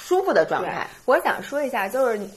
[0.00, 0.86] 舒服的状态。
[1.06, 2.30] 我想说一下，就是你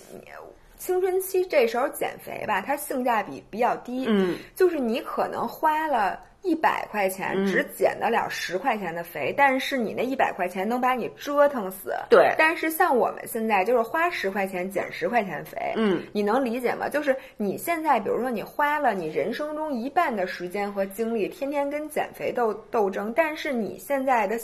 [0.82, 4.08] 青春期这时候减肥吧，它性价比比较低。
[4.10, 6.20] 嗯，就是你可能花了。
[6.44, 11.94] 一百块钱只减得了十块钱的肥，但是你那一百块钱能把你折腾死。
[12.10, 16.90] 对，但是像我们现在就是花十块钱减十块钱肥，嗯，你能理解吗？
[16.90, 24.36] 就是你现在，比如说你花了你人生中一半的时间和精力，天天跟减肥斗斗争，但是你现在的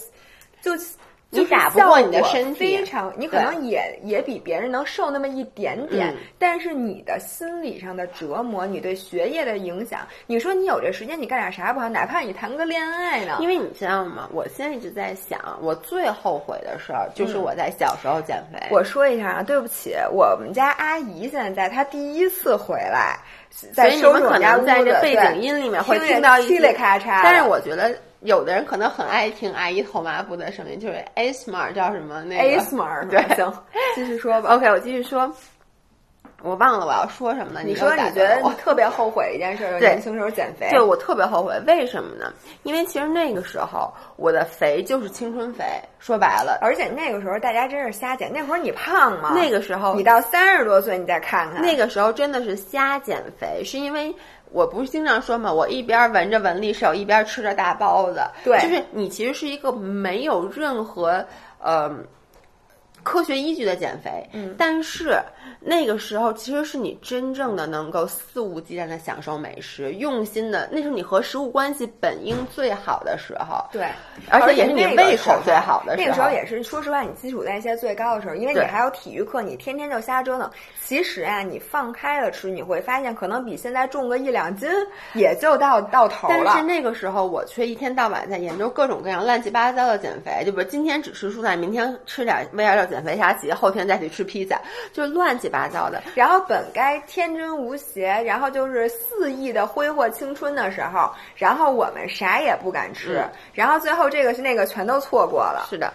[0.62, 0.74] 就。
[1.30, 11.90] 你打不过你的身体，非常，你可能也也比别人能瘦那么一点点，但是你的心理上的折磨，你对学业的影响，你说你有这时间，你干点啥不好？
[11.90, 13.38] 哪怕你谈个恋爱呢？
[13.42, 14.30] 因为你知道吗？
[14.32, 18.66] 我现在一直在想，我最后悔的事儿就是我在小时候减肥。
[18.72, 23.20] 我说一下啊，对不起，我们家阿姨现在在，她第一次回来，
[23.74, 27.94] 在收拾可能在这背景音里面会听到噼里咔嚓，但是我觉得。
[28.22, 33.54] 有的人可能很爱听阿姨头麻布的声音，就是 A smart 叫什么那个 A smart 对，行，
[33.96, 34.56] 继续说吧。
[34.56, 35.32] OK，我继续说。
[36.44, 37.64] 我忘了我要说什么了。
[37.64, 40.68] 你说你觉得你特别后悔一件事，年轻时候减肥。
[40.70, 42.32] 对我特别后悔，为什么呢？
[42.62, 45.66] 因为其实那个时候我的肥就是青春肥，
[45.98, 46.60] 说白了。
[46.62, 48.32] 而且那个时候大家真是瞎减。
[48.32, 49.34] 那会儿你胖吗？
[49.34, 54.14] 那个时候你到三十多岁你再看看，那个时候真的是瞎减肥，是因为。
[54.52, 58.22] 我不是经常说嘛，我一边闻着闻力手，一边吃着大包子。
[58.44, 61.26] 对，就是你其实是一个没有任何
[61.60, 61.90] 呃
[63.08, 64.12] 科学依据的减肥。
[64.34, 65.18] 嗯，但是。
[65.60, 73.66] 那个时候其实是你真正的能够肆无忌惮的享受美食，用心的，那是你和食物关系本应最好的时候。
[73.72, 73.90] 对，
[74.30, 76.06] 而且也是你胃口最好的时候。
[76.06, 80.50] 那个时候也是，说实话，你基础代谢最高的时候，因为你还有体育课，你天天就瞎折腾。
[80.86, 84.70] 其实啊，你放开了吃，你会发现可能比现在重个一两斤
[85.16, 86.36] 也就到到头了。
[86.46, 94.62] 但是那个时候我却一天到晚在研究各种各样乱七八糟的减肥，就比如今天只吃蔬菜，明天吃点二六减肥啥急，后天再去吃披萨，
[94.94, 95.48] 就乱七。
[95.48, 105.68] 七八糟的，然后本该天真无邪，然后就是肆意的挥霍青春的时候，然后我们啥也不敢吃，然后最后这个是那个全都错过了。
[105.70, 105.94] 是的，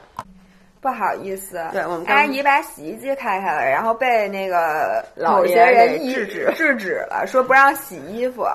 [0.81, 8.47] 不好意思，对我们阿姨把洗衣机开开了，然后被那个某些人制止制止了，说不让洗衣服。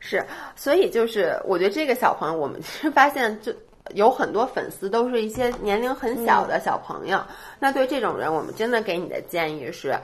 [0.00, 0.24] 是，
[0.56, 3.52] 所以就是我觉得这个小朋友，我们其 实发现就。
[3.94, 7.22] 有很多粉丝都是一些年龄很小的小朋友，
[7.58, 9.98] 那对这种人，我们真的给你的建议是，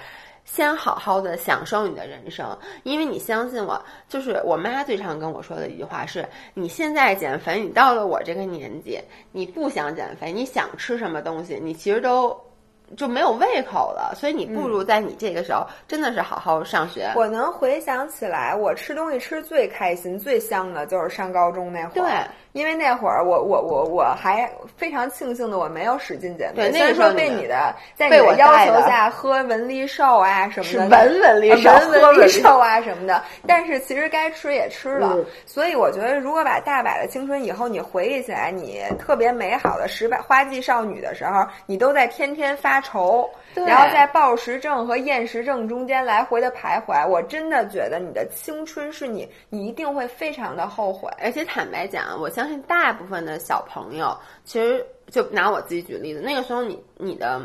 [0.45, 9.01] 先好好的享受你的人生，因为你相信我，就是我妈最常跟我说的一句话是：你现在减肥，你到了我这个年纪，
[9.33, 12.48] 你不想减肥，你想吃什么东西，你其实都。
[12.97, 17.13] 就没有胃口了，所以你不如在你这个时候真的是好好上学。
[17.15, 22.05] 我能回想起来，我吃东西吃最开心、最香的就是上高中那会儿。
[22.05, 22.11] 对，
[22.53, 26.71] 因为那会儿我我我我还非常庆幸的，我没有使劲减肥。
[26.71, 33.23] 对，那时候被你的在你的要求下喝文丽瘦啊什么的，文文丽瘦、文文丽瘦啊什么的。
[33.47, 42.78] 但是其实该吃也吃了，所以我觉得如果把大把的青春以后你回忆起来，你特别美好的十八花季少女的时候，你都在天天发。
[42.81, 51.11] 愁，然后在暴食症和厌食症中间来回的徘徊，我真的觉得你的青春是你，你一定会非常的后悔。
[51.21, 57.41] 而且坦白讲，我相信大部分的小朋友，其实就拿我自己举例子，那个时候你你的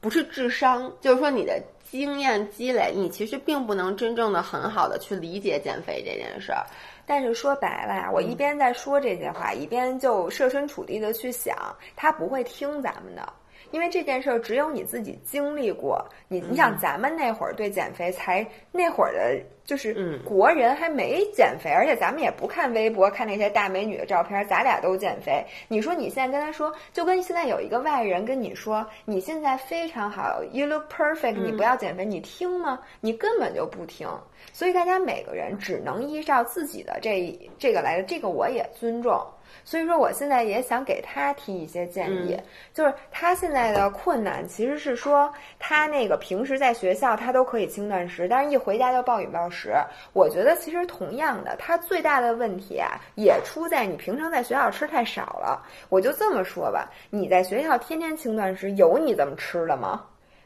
[0.00, 6.64] 不是智商，就是说你的经验积累，你其实并不能真正的很好的去理解减肥这件事儿。
[7.06, 11.54] 但是说白了呀，我一边在说这些话，一边就设身处地的去想，
[11.94, 13.30] 他不会听咱们的。
[13.74, 25.44] 因为这件事儿只有你自己经历过，你你想咱们那会儿对减肥才那会儿的，就是国人还没减肥，而且咱们也不看微博看那些大美女的照片，咱俩都减肥。
[25.66, 32.78] 你说你现在跟他说，就跟现在有一个外人跟你说，你现在非常好，you look perfect，你不要减肥，你听吗？
[33.00, 34.08] 你根本就不听。
[34.52, 39.20] 所以大家每个人只能依照自己的这这个来的，这个我也尊重。
[39.62, 42.38] 所以说，我现在也想给他提一些建议，
[42.72, 49.74] 就是他现在的困难其实是说，他那个平时在学校他都可以轻断食，但是一回家就暴饮暴食。
[50.12, 55.62] 我觉得其实同样的，他最大的问题啊，也出在你平常在学校吃太少了。
[55.88, 60.04] 我就这么说吧，你在学校天天轻断食，有你这么吃的吗？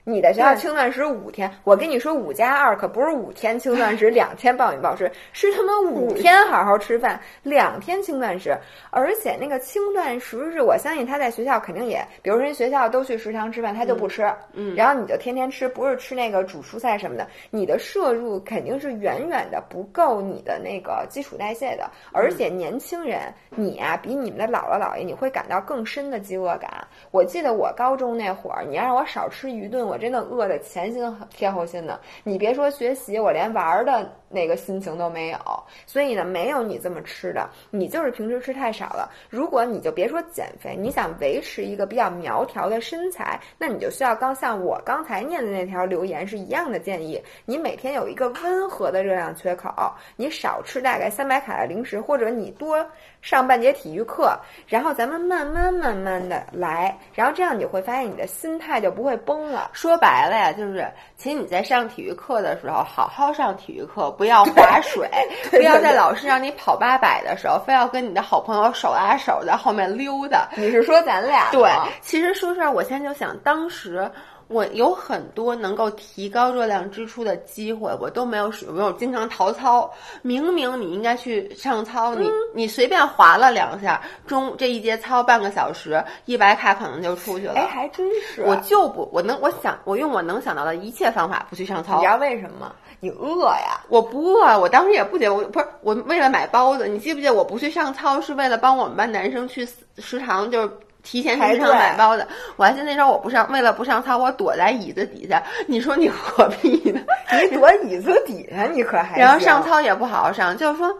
[0.08, 8.56] 你的学校轻断食五天，我跟你说五加二可不是五天轻断食， 两天暴饮暴食，是他妈五天好好吃饭，两天轻断食。
[8.90, 14.22] 而且那个轻断食是我相信他在学校肯定也，比如说人学校都去食堂吃饭，他就不吃，
[14.54, 21.90] 嗯，然后你就天天吃，不是吃那个煮蔬菜什么的，你的摄入肯定是远远的不够你的那个基础代谢的。
[22.12, 26.70] 而且年轻人，你呀比你们的姥姥姥爷你会感到更深的饥饿感。
[27.10, 32.00] 我记得我高中那会儿，你要让我少吃一顿，我真的饿的前心贴后心的。
[32.24, 35.38] 你别说学习，我连玩儿的那个心情都没有。
[35.86, 39.10] 所以呢，没有你这么吃的，你就是平时吃太少了。
[39.28, 49.70] 如果你就别说减肥，你想维持一个比较苗条的身材，那你就需要刚像我刚才念的那条留言是一样的建议，你每天有一个温和的热量缺口，
[50.16, 52.86] 你少吃大概三百卡的零食，或者你多。
[53.20, 59.68] 上半节体育课，然后咱们慢慢慢慢的来，然后这样你会发现你的心态就不会崩了。
[59.72, 65.08] 说白了呀，就是请你在上体育课的时候，好好上体育课，不要划水，
[65.50, 70.48] 不要在老师让你跑八百的时候，非要跟你的好朋友手拉手在后面溜达。
[70.56, 71.50] 你是说咱俩？
[71.52, 71.70] 对，
[72.02, 74.10] 其实说实话，我现在就想当时。
[74.50, 78.78] 我有很多能够提高热量支出的机会，我都没有使用。
[78.78, 79.92] 我经常逃操，
[80.22, 87.56] 明明你应该去上操，你你随便划了两下，中这一节操半个小时，一百卡可能就出去了。
[87.56, 88.40] 哎，还真是。
[88.40, 91.96] 我就不，我能，我想，我用我能想到的一切方法不去上操。
[91.96, 92.72] 你知道为什么吗？
[93.00, 93.80] 你饿呀！
[93.88, 96.86] 我不饿，我当时也不觉得，我不是我为了买包子。
[96.88, 99.66] 你记不记得我不去上操是为了帮我们班男生去
[99.98, 100.70] 食堂，就是。
[101.04, 102.26] 提前去食堂买包子，
[102.56, 105.42] 我还记得那时候我不上，为了不上操，我躲在椅子底下。
[105.66, 107.00] 你说你何必呢？
[107.50, 109.16] 你躲椅子底下，你可还？
[109.16, 110.92] 然后上操也不好好上，就是说，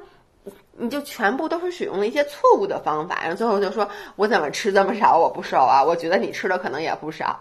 [0.79, 5.85] 你就全部都是使用了一些错误的方法，然后最后就说我怎么吃这么少，我不瘦啊？
[5.85, 7.39] 我觉得你吃的可能也不少。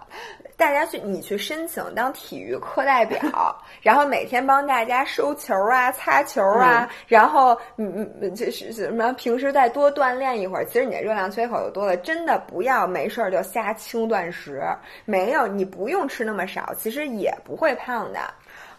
[0.58, 11.96] 大家去，你去申请当体育课代表，然后每天帮大家收球啊、擦球啊，然后嗯嗯，就是什么平时再多锻炼一会儿，其实你的热量缺口就多了。
[11.98, 14.64] 真的不要没事儿就瞎轻断食，
[15.06, 18.20] 没有你不用吃那么少，其实也不会胖的。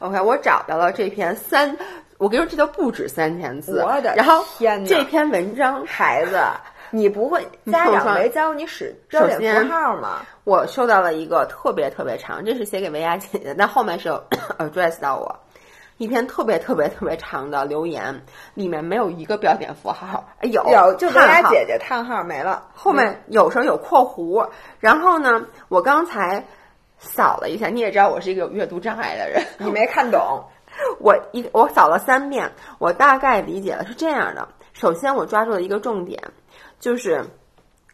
[0.00, 1.76] OK，我找到了这篇三，
[2.18, 4.44] 我跟你说这都不止三千字，我的然后
[4.84, 6.40] 这篇文章，孩子。
[6.90, 10.20] 你不会家长没教你使标点符号吗？
[10.44, 14.22] 我收到了一个特别特别长，这是写给维亚姐姐，但后面是有
[14.58, 15.38] address 到我
[15.98, 18.22] 一篇特别特别特别长的留言，
[18.54, 24.48] 里面没有一个标点符号，有有就维亚姐姐叹号没了，后面有时候有括弧。
[24.78, 26.46] 然后呢，我刚才
[26.98, 30.44] 扫了一下，你也知道我是一个有阅读障碍的人，你没看懂，
[31.00, 34.48] 我一我扫了三遍，我大概理解了是这样的。
[34.72, 36.22] 首先，我抓住了一个重点。
[36.78, 37.24] 就是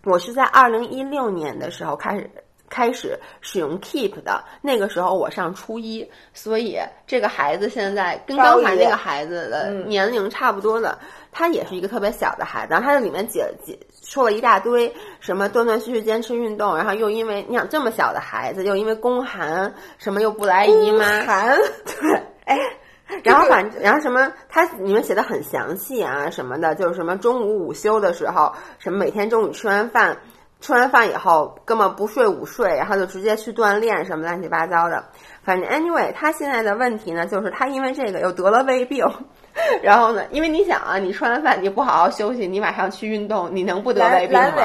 [0.04, 2.30] 我是在二零一六年的时候开始
[2.68, 10.98] 开始使用 Keep 的，那个时候我上初一，所以这个孩子现在跟刚才那个孩子的年龄差不多的，
[11.30, 12.72] 他也是一个特别小的孩子。
[12.72, 21.56] 然后他在里面解解说了一大堆什么断断续续坚持运动，然后又因为你想这么小的孩子，又因为宫寒，什么又不来姨妈寒，
[21.86, 22.58] 对，哎。
[23.22, 24.32] 然后反，然后什么？
[24.48, 30.16] 他你们写的很详细啊，什么的，就是什么中午午休的时候，什么每天中午吃完饭，
[30.60, 35.04] 吃完饭以后根本不睡午睡，然后就直接去锻炼，什么乱七八糟的。
[35.42, 39.04] 反正 anyway，他现在的问题呢，就是他因为这个又得了胃病。
[39.82, 44.62] 然后呢，因为你想啊，你吃完饭你不好好休息，你马上去运动，你能不得胃病吗？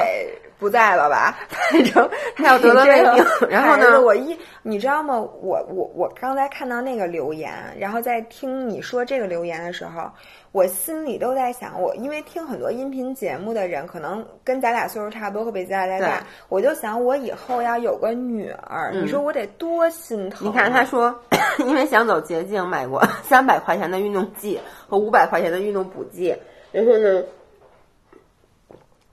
[0.60, 1.36] 不在了吧？
[1.48, 4.00] 反正他要得了胃病，然后呢？
[4.00, 5.18] 我一你知道吗？
[5.18, 10.10] 我我我刚才看到那个留言，然后在听你说这个留言的时候，
[10.52, 20.46] 我心里都在想，我因为听很多音频节目的人，可能跟咱俩岁数差不多，会比咱俩大，我就想我以后要有个女儿，你说我得多心疼。
[20.46, 21.18] 你看他说，
[21.58, 26.36] 因为想走捷径，买过三百块钱的运动剂和五百块钱的运动补剂，
[26.70, 27.22] 然后呢？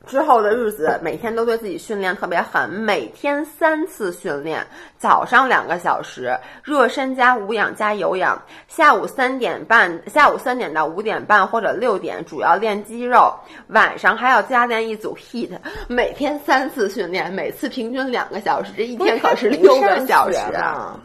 [0.08, 4.66] 之后的日子，每天都对自己训练特别狠，每天三次训练，
[4.98, 13.34] 早上两个小时热身加无氧加有氧，下午三点半，下午三点到五点半或者六点主要练肌肉，
[13.68, 15.52] 晚上还要加练一组 heat，
[15.88, 20.98] 每天三次训练，每次平均两个小时，这一天可是六个小时啊！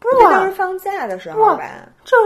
[0.00, 1.62] 不是都是放假的时候吧？
[2.04, 2.16] 这。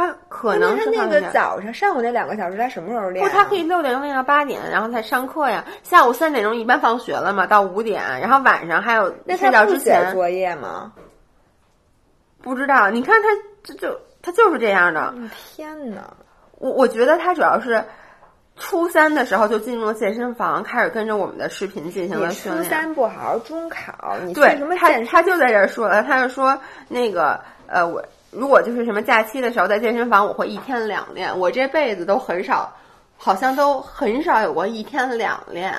[0.00, 3.22] 他可能是那个早上上午那两个小时，他什么时候练？
[3.22, 5.62] 不，他可以六点钟练到八点，然后才上课呀。
[5.82, 10.92] 下午三点钟一般放学了嘛，到五点，然后晚上还有睡觉之前作业吗？
[12.42, 13.28] 不知道，你看他
[13.62, 15.14] 这就他就是这样的。
[15.54, 16.02] 天哪！
[16.56, 17.84] 我我觉得他主要是
[18.56, 22.64] 初三的时候就进入了健身房，开始跟着我们的视频进行了训练。
[22.64, 25.06] 初三不好好中考，你去对他什么健身？
[25.06, 31.38] 他就在这儿说了，他就说那个呃，我如果就是什么假期的时候在健身房，我会一天两练。
[31.38, 32.72] 我这辈子都很少，
[33.16, 35.72] 好像都很少有过一天两练。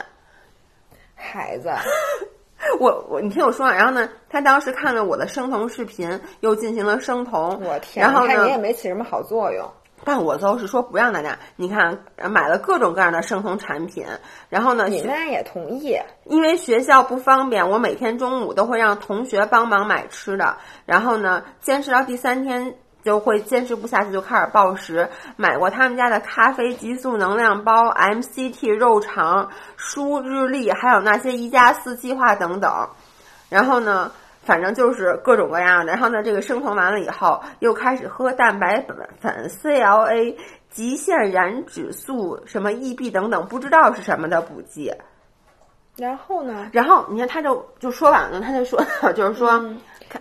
[1.16, 1.72] 孩子，
[2.80, 8.06] 我我你听我说啊，然后呢，他当时看了我的生酮视频，又进行了生酮，我天！
[8.06, 9.72] 然后呢你也没起什么好作用。
[10.04, 14.06] 但我都是说不让大家，你看呃买了各种各样的生酮产品，
[14.49, 25.10] 然后呢，学你妈也同意，因为学校不方便，我每天中午都会让同学帮忙买吃的，然后呢，坚持到第三天就会坚持不下去，就开始暴食。
[25.36, 32.72] 买过他们家的咖啡、激素能量包、MCT 肉肠、书、日历，还有那些一加四计划等等。
[33.49, 34.12] 然后呢，
[34.44, 35.94] 反正就是各种各样的。
[35.94, 38.86] 然后呢，这个生酮完了以后，又开始喝蛋白
[39.20, 40.36] 粉、CLA、
[40.70, 44.94] 极限燃脂素、什么 EB 等等，不知道是什么的补剂。
[45.98, 46.70] 然后呢？
[46.72, 48.82] 然后你看，他就就说完了，他就说，
[49.14, 49.62] 就是说，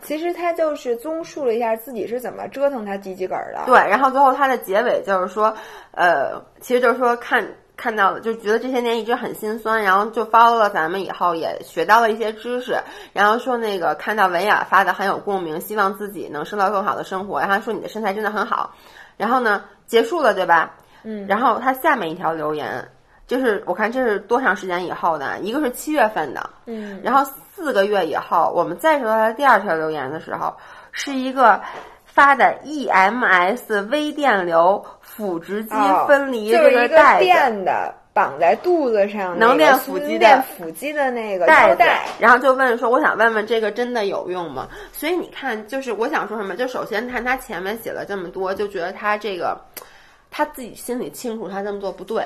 [0.02, 3.62] 其实他就是综述了一下自己是怎么折腾他鸡鸡梗儿的。
[3.66, 5.54] 对，然后最后他的结尾就是说，
[5.92, 7.46] 呃，其实就是说看
[7.80, 12.78] 看到了，就觉得这些年一直很心酸，然后就 follow 了咱们以后也学到了一些知识，
[13.14, 18.74] 然后说那个看到文雅发的很有共鸣，希望自己能收到更好的生活，然后说你的身材真的很好，
[19.16, 20.74] 然后呢结束了对吧？
[21.04, 22.86] 嗯，然后他下面一条留言。
[23.26, 27.24] 就是我看这是多长时间以后的，一个是七月份的，嗯，然后
[27.54, 30.52] 四个月以后，我们再收到他第二条留言的时候，
[30.90, 31.60] 是一个
[32.20, 37.24] 发的 EMS 微电流腹直肌哦分离就是一个这带子。
[37.24, 49.58] 垫的绑在肚子上，能练腹腹肌的练腹肌的那个带带。，然后就问说：“我想问问这个真的有用吗？”所以你看，就是我想说什么，就首先看他前面写了这么多，就觉得他这个
[50.30, 52.22] 他自己心里清楚，他这么做不对。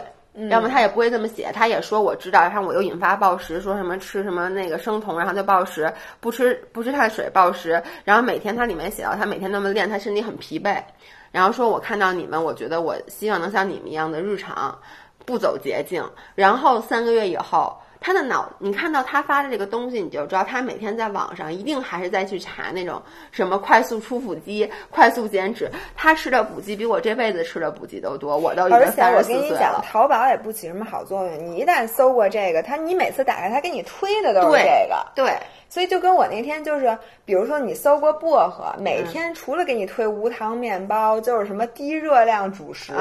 [0.50, 10.82] 要么他也不会这么写，他也说我知道，然后我又引发暴食，说什么吃什么那个生酮，然后就暴食，不吃不吃碳水暴食，然后每天他里面写到他每天那么练，他身体很疲惫，
[11.30, 14.76] 然后说我看到你们，我觉得我希望能像你们一样的日常，
[15.24, 16.04] 不走捷径，
[16.34, 17.76] 然后三个月以后。
[18.04, 23.00] 他的脑，你看到他发的这个东西，你就知道他每天在网上一定还是在去查那种
[23.32, 25.70] 什么快速出腹肌、快速减脂。
[25.96, 29.84] 他吃的补剂比我这辈子吃的补剂都多，我都已而且我经三十跟你讲，四岁了。
[29.90, 31.46] 淘宝也不起什么好作用。
[31.46, 35.06] 你一旦搜过这个，他你每次打开，他给你推的都是这个。
[35.14, 35.32] 对，
[35.74, 42.92] 所以就跟我那天就是，比如说你搜过薄荷，每天除了给你推无糖面包，就是什么低热量主食，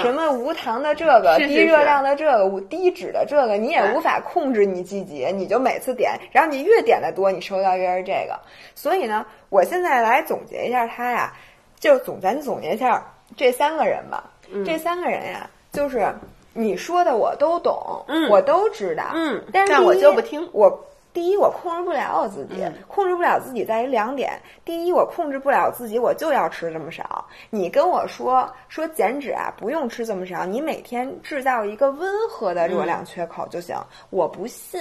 [0.00, 8.40] 什么无糖的这个，是是低热量的这个，无低脂的这个，你也无法控制你自己，你就每次点，然后你越点的多，你收到越是这个。
[8.74, 11.30] 所以呢，我现在来总结一下他呀，
[11.78, 13.06] 就总咱总结一下
[13.36, 14.30] 这三个人吧。
[14.50, 14.64] 嗯。
[14.64, 16.10] 这三个人呀，就是
[16.54, 18.30] 你说的我都懂，嗯。
[18.30, 20.48] 我都知道，嗯但我就不听。
[20.54, 24.32] 我第一，我控制不了我自己，嗯控制不了自己在于两点。
[24.64, 27.24] 第一，我控制不了自己，我就要吃这么少。
[27.50, 33.76] 你跟我说说减脂啊，不用吃这么少，你每天制造一个温和的热量缺口就行。
[34.10, 34.80] 我不信。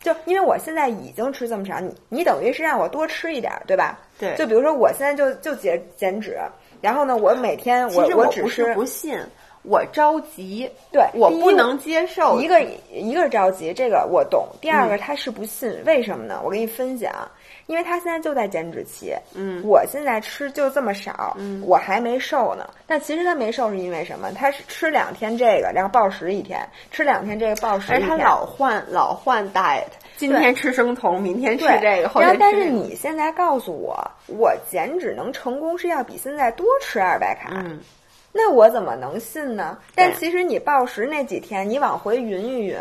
[0.00, 4.00] 就因为我现在已经吃这么少，你你等于是让我多吃一点儿，对吧？
[4.18, 6.36] 对就比如说我现在就就减减脂，
[6.80, 9.16] 然后呢，我每天我我只是不信，
[9.62, 12.60] 我着急，对我不能接受一个
[12.92, 14.46] 一个是着急，这个我懂。
[14.60, 16.40] 第二个嗯他是不信，为什么呢？
[16.44, 17.12] 我给你分享，
[17.66, 19.14] 因为他现在就在减脂期。
[19.34, 22.68] 嗯我现在吃就这么少，嗯我还没瘦呢。
[22.86, 24.32] 但其实他没瘦是因为什么？
[24.32, 26.60] 他是吃两天这个，然后暴食一天；
[26.90, 28.10] 吃两天这个，暴食一天。
[28.10, 29.84] 而他老换老换 diet，
[30.16, 33.96] 今天吃生酮，明天吃这个，后然后但是你现在告诉我，
[34.26, 37.50] 我减脂能成功是要比现在多吃二百卡。
[37.54, 37.80] 嗯，
[38.32, 39.76] 那我怎么能信呢？
[39.94, 42.76] 但其实你暴食那几天，你往回匀一匀，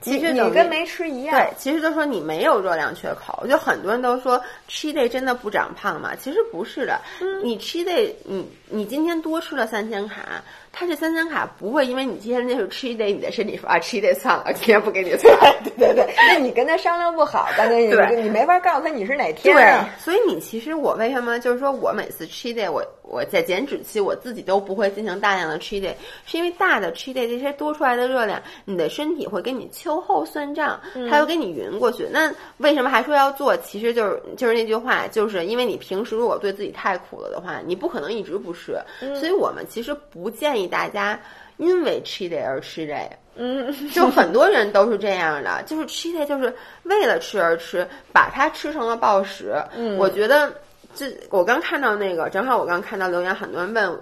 [0.00, 1.36] 其实你你跟没吃一样。
[1.36, 7.00] 对，其实就说你没有热量缺口，就很多人都说 cheat day 真的不长胖嘛，其实不是的。
[7.20, 10.42] 嗯你 cheat day，你你今天多吃了三千卡，
[10.78, 15.36] 它这三餐卡不会因为你今天那是 cheat day，你的身体说啊 cheat day 算了，今天不给你算。
[15.76, 25.92] 对对对， 那你跟他商量不好，关键对你你没法告诉他你是哪天对啊。，所以你其实我为什么就是说我每次 cheat day，我我在减脂期我自己都不会进行大量的 cheat day，
[26.24, 32.06] 是因为大的 cheat day 这些多出来的热量，你的身体会给你秋后算账，它会给你匀过去。
[32.12, 33.56] 那为什么还说要做？
[33.56, 38.78] 其实就是就是那句话，就是因为你平时如果对自己太苦了的话，你不可能一直不吃，
[39.18, 41.18] 所以我们其实不建议大家
[41.56, 43.10] 因为 cheat day 而吃这个。
[43.40, 49.54] 嗯，就很多人都是这样的， 就是 cheat day 就是为了吃而吃，把它吃成了暴食。
[49.76, 50.52] 嗯我觉得
[50.94, 53.98] 这我刚看到那个，正好我刚看到留言，很多人问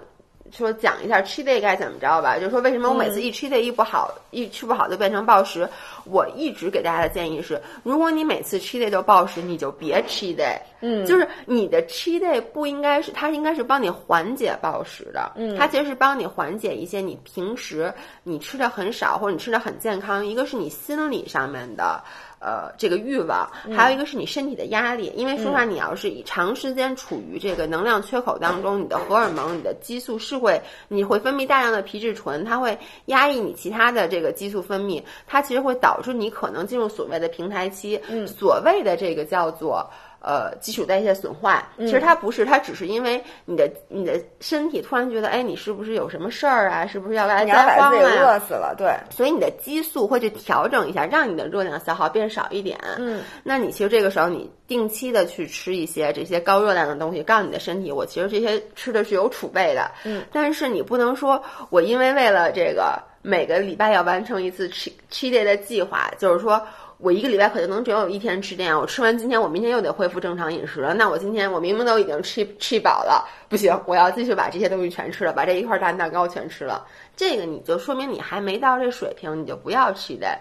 [0.51, 5.67] 说讲一下 cheat day 该怎么着吧，就是说为什么我每次一 cheat day 一不好，一吃不好就变成暴食。
[6.05, 10.57] 我一直给大家的建议是，如果你每次 cheat day 都暴食，你就别 cheat day。
[10.79, 15.31] 嗯，就是你的 cheat day 不应该是，它应该是帮你缓解暴食的。
[15.35, 17.91] 嗯，它其实是帮你缓解一些你平时
[18.23, 22.03] 你吃的很少或者你吃的很健康，一个是你心理上面的。
[22.39, 39.89] 呃，这个欲望，还有一个是你身体的压力，因为说实话，你要是以长时间处于这个能量缺口当中，你的荷尔蒙、你的激素是会，你会分泌大量的皮质醇，它会压抑你其他的这个激素分泌，它其实会导致你可能进入所谓的平台期，所谓的这个叫做。
[40.27, 46.85] 呃，基础代谢损坏，其实它不是，它只是因为你的你的身体突然觉得，哎，你是不是有什么事儿啊？
[46.85, 48.01] 是不是要来灾荒啊？
[48.01, 48.93] 饿死了，对。
[49.09, 52.77] 所以你的激素会去调整一下，让你的热量消耗变少一点。
[52.97, 59.89] 嗯，那你其实这个时候你定期的去吃一些这些高热量的东西，告诉你的身体，我其实这些吃的是有储备的。
[60.03, 66.65] 嗯，但是你不能说我因为为了这个每个礼拜要完成一次吃吃蛋的计划，就是说。
[66.99, 70.95] 我一个礼拜可能能只有一天吃这样，我吃完今天，我明天又得恢复正常饮食了。
[70.95, 76.87] 那我今天我明明都已经吃吃饱了，不行，我要继续把这些东西全吃了，把这一块大蛋糕全吃了。
[77.15, 80.39] 这个你就说明你还没到这水平，你就不要吃蛋。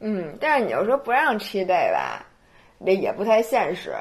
[0.00, 2.26] 嗯，但是你要说不让吃蛋吧，
[2.78, 3.94] 那也不太现实。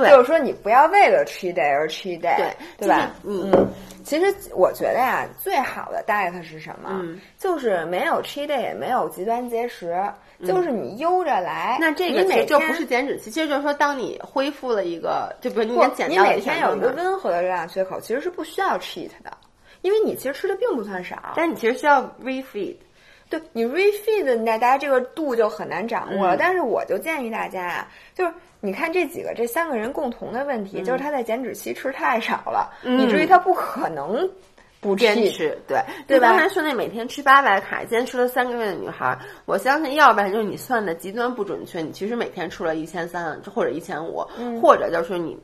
[0.00, 3.10] 对，就是说你不要为了 cheat day 而 cheat day，对对吧？
[3.24, 3.68] 嗯嗯，
[4.04, 6.90] 其实我觉得呀，最好的 diet 是什么？
[7.38, 9.96] 就是没有 cheat day，也没有极端节食，
[10.46, 11.76] 就是你悠着来。
[11.80, 19.36] 那这个其实就不是减脂期，其实就是说，当你恢复了一个，就比如你减你每天有一个温和的热量缺口，其实是不需要 cheat 的，
[19.82, 22.76] 因为你其实吃的并不算少，但你其实需要 refeed。
[23.30, 26.36] 对你 refeed，那大家这个度就很难掌握了。
[26.36, 28.32] 但是我就建议大家啊，就是。
[28.60, 34.28] 你看这几个这三个人共同的问题，就是他在减脂期吃太少了，以至于他不可能
[34.80, 35.56] 不坚持。
[35.68, 36.30] 对，对吧？
[36.30, 44.26] 刚才说那每天吃八百卡，坚持了三个月的女孩，我相信要不然就是你算的极端不准确，你其实每天吃了一千三或者一千五，
[44.60, 45.38] 或者就是你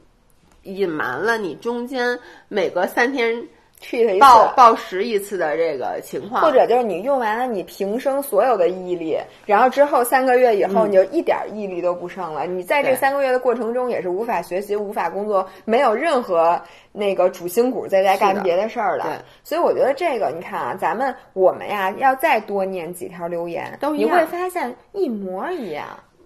[0.65, 2.19] 隐瞒了你中间
[2.49, 3.47] 每隔三天。
[3.87, 12.47] 去暴暴食一次的这个情况，或者就是你用完了你平生所有的毅力，然后之后三个月以后你就一点毅力都不剩了。
[12.47, 16.59] 你在这三个月的过程中也是无法学习、无法工作，没有任何
[16.93, 19.23] 那个主心骨在在干别的事儿了。
[19.43, 25.85] 所以我觉得这个，你看啊，咱们我们呀，要再多念几条留言，都你会发现一模一样。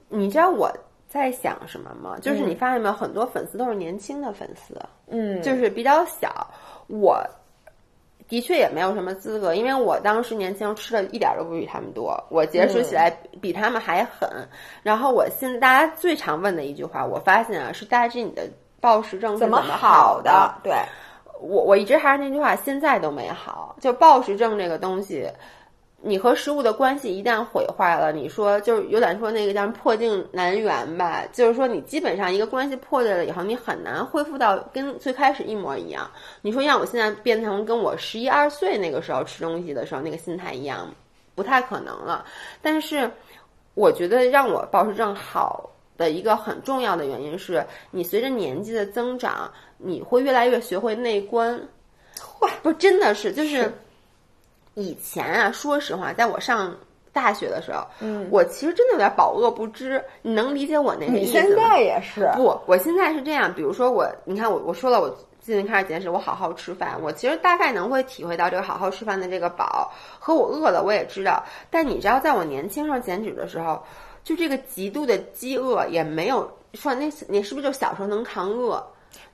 [0.08, 0.72] 你知道我
[1.08, 2.16] 在想什么吗？
[2.22, 6.46] 就是你发现没有，很多粉丝都是年轻的粉丝，嗯，就是比较小。
[6.86, 7.20] 我。
[8.28, 13.10] 的确也没有什么资格，因为我当时年轻吃的一点都不比他们多，我节食起来
[13.40, 14.28] 比他们还狠。
[14.82, 18.48] 然后我现在大家最常问的一句话，我发现啊，是大致你的
[18.80, 20.54] 暴食症怎么好的？
[20.62, 20.74] 对，
[21.40, 23.76] 我我一直还是那句话，现在都没好。
[23.80, 25.26] 就暴食症这个东西。
[26.00, 36.08] 你和食物的关系一旦毁坏了，你说就是有点说那个叫破镜难圆吧，就是说你基本上一个关系破裂了以后，你很难恢复到跟最开始一模一样。
[36.40, 40.88] 你说让我现在变成跟我十一二岁那个时候吃东西的时候那个心态一样，
[41.34, 42.24] 不太可能了。
[42.62, 43.10] 但是
[43.74, 51.60] 我觉得让我暴食症好的一个很重要的原因是，你随着年纪的增长，你会越来越学会内观。
[52.38, 53.72] 哇，不真的是就是。
[54.78, 56.72] 以前啊，说实话，在我上
[57.12, 60.00] 大学的时候，嗯，我其实真的有点饱饿不知。
[60.22, 61.40] 你能理解我那个意思吗？
[61.42, 62.56] 你现在也是不？
[62.64, 65.10] 我现在是这样，比如说我，你看我，我说了，我
[65.40, 71.44] 最近开始减脂，我好好吃饭，我其实大概能会体会到这个好好吃饭的这个饱和我饿了，我也知道。
[71.70, 73.82] 但你知道，在我年轻时候减脂的时候，
[74.22, 78.80] 就这个极度的饥饿也没有说那，你是不是就小时候能扛饿？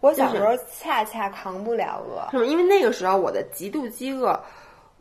[0.01, 2.47] 我小时候恰恰扛不了饿，是吗？
[2.47, 4.41] 因为那个时候我的极度饥饿。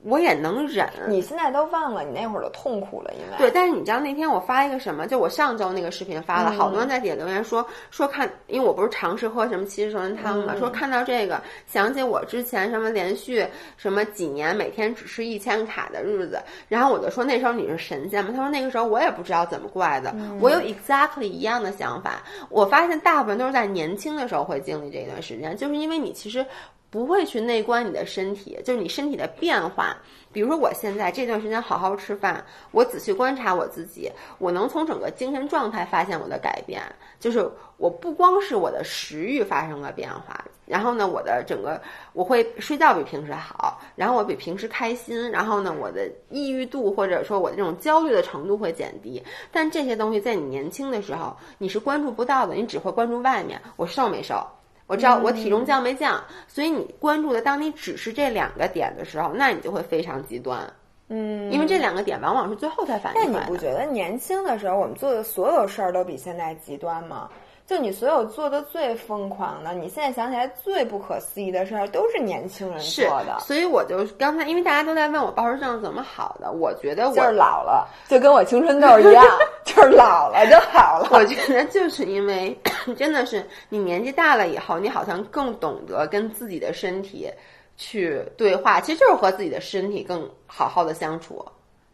[0.06, 3.50] 我也能忍，你现在都忘了你那会儿的痛苦了，因为对。
[3.52, 5.08] 但是你知道那天我发一个什么？
[5.08, 13.46] 就我上周那个视频发了，好多人在底下留言说说看，因为我不是尝试喝什么七日熟人汤嘛，说看到这个想起我之前什么连续
[13.78, 18.32] 什么几年每天只吃一千卡的日子，然后我就说那时候你是神仙吗？
[18.36, 22.22] 他说那个时候我也不知道怎么过来的，我有 exactly 一样的想法。
[22.50, 26.46] 我发现大部分都是在年轻的时候会经历这一段时间，就是因为你其实。
[26.94, 29.98] 不会去内观你的身体，就是你身体的变化。
[30.32, 36.84] 比如说，我现在这段时间好好吃饭，我仔细观察我自己，我能从整个精神状态发现我的改变。
[37.20, 41.82] 就是我不光是我的食欲发生了变化，然后呢，我的整个
[42.14, 49.20] 我会睡觉比平时好，然后我比平时开心，然后呢，我的抑郁度或者说我的这种焦虑的程度会减低。
[49.52, 54.46] 但这些东西在你年轻的时候你是关注不到的，你只会关注外面，我瘦没瘦。
[54.88, 60.72] 我知道我体重降没降，所以你关注的，当你只是这两个点的时候，那你就会非常极端。
[61.10, 63.46] 嗯，因为这两个点往往是最后才反应那你。
[63.46, 67.30] 不觉得年轻的时候我们做的所有事儿都比现在极端吗？
[67.66, 73.40] 就你所有做的最疯狂的，你现在想起来最不可思议的事儿，都是年轻人是做的。
[73.40, 79.26] 所以我就刚才，因为大家都在问我暴食症怎么好的，我觉得我就是老了，就跟我青春痘一样，
[79.64, 81.08] 就是老了就好了。
[81.12, 82.56] 我觉得就是因为
[82.98, 87.32] 真的是你年纪大了以后，你好像更懂得跟自己的身体
[87.78, 91.44] 去对话，其实就是和自己的身体更好好的相处，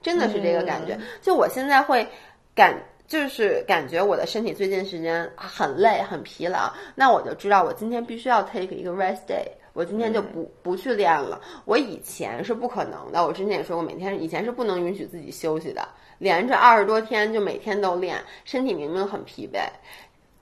[0.01, 0.97] 真的是这个感觉。
[1.21, 2.07] 就我现在会
[2.55, 2.75] 感。
[3.09, 11.41] 就是感觉我的身体最近时间很累、很疲劳，那我就知道我今天必须要 take 一个 rest day，我今天就不不去练了。
[11.65, 15.81] 我以前是不可能的，我之前也说过，每天以前是不能允许自己休息的，
[16.19, 19.67] 连着二十多天就每天都练，身体明明很疲惫。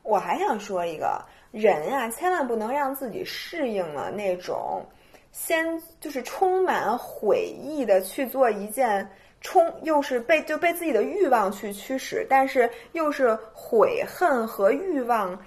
[0.03, 4.85] 我还想说一个人啊，千万不能让自己适应了那种
[5.31, 9.09] 先就是充满悔意的去做一件。
[9.41, 15.37] 冲又是被就被自己的欲望去驱使，但是又是悔恨和欲望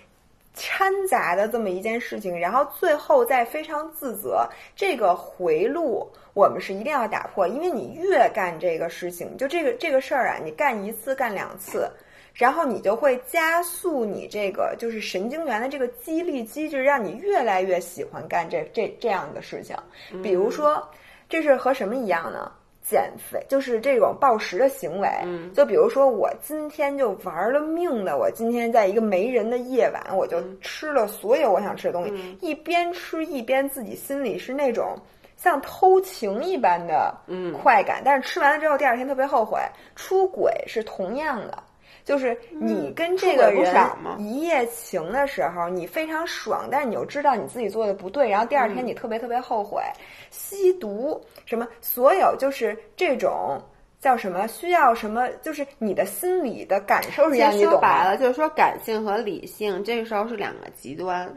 [0.55, 11.91] 掺杂的这么一件事情，然后最后再非常自责，这个回路我们是一定要打破，因为你越干这个事情，就这个这个事儿啊，你干一次干两次。
[12.32, 19.76] 然后你就会加速你这个就是神经元的这个激励机制，让你越来越喜欢干这这这样的事情。
[20.22, 20.88] 比如说，
[21.28, 22.51] 这是和什么一样呢？
[22.82, 25.08] 减肥就是这种暴食的行为。
[25.24, 34.96] 嗯，就比如说我今天就玩了命的，我今天在一个没人的夜晚，我就吃了所有我想吃的东西，一边吃一边自己心里是那种
[35.36, 37.14] 像偷情一般的
[37.62, 39.58] 快感，但是吃完了之后第二天特别后悔。
[39.94, 41.62] 出轨是同样的。
[42.05, 43.74] 就是你跟这个人
[44.18, 49.82] 一夜情的时候，你非常爽，但是你又知道你自己做的不对，然后第二天你特别特别后悔。
[50.30, 53.61] 吸毒什么，所有就是这种
[53.98, 61.32] 叫什么需要什么，就是你的心理的感受是这样，你懂说白了，就是说感性和理性这个时候是两个极端，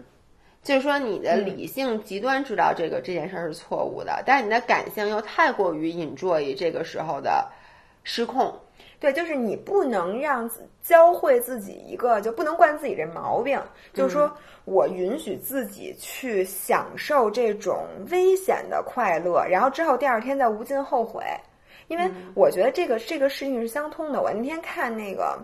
[0.61, 7.45] 就是说你的理性极端知道这个这件事是错误的，但是你的感性又太过于 enjoy 这个时候的
[8.03, 8.53] 失控。
[9.03, 10.49] 对，就是你不能让
[10.81, 13.61] 教会自己一个，就不能惯自己这毛病。
[13.93, 14.31] 就是说
[14.63, 21.21] 我允许自己去享受这种危险的快乐，然后之后第二天再无尽后悔。
[21.89, 24.21] 因为我觉得这个这个事情是相通的。
[24.21, 25.37] 我那天看那个。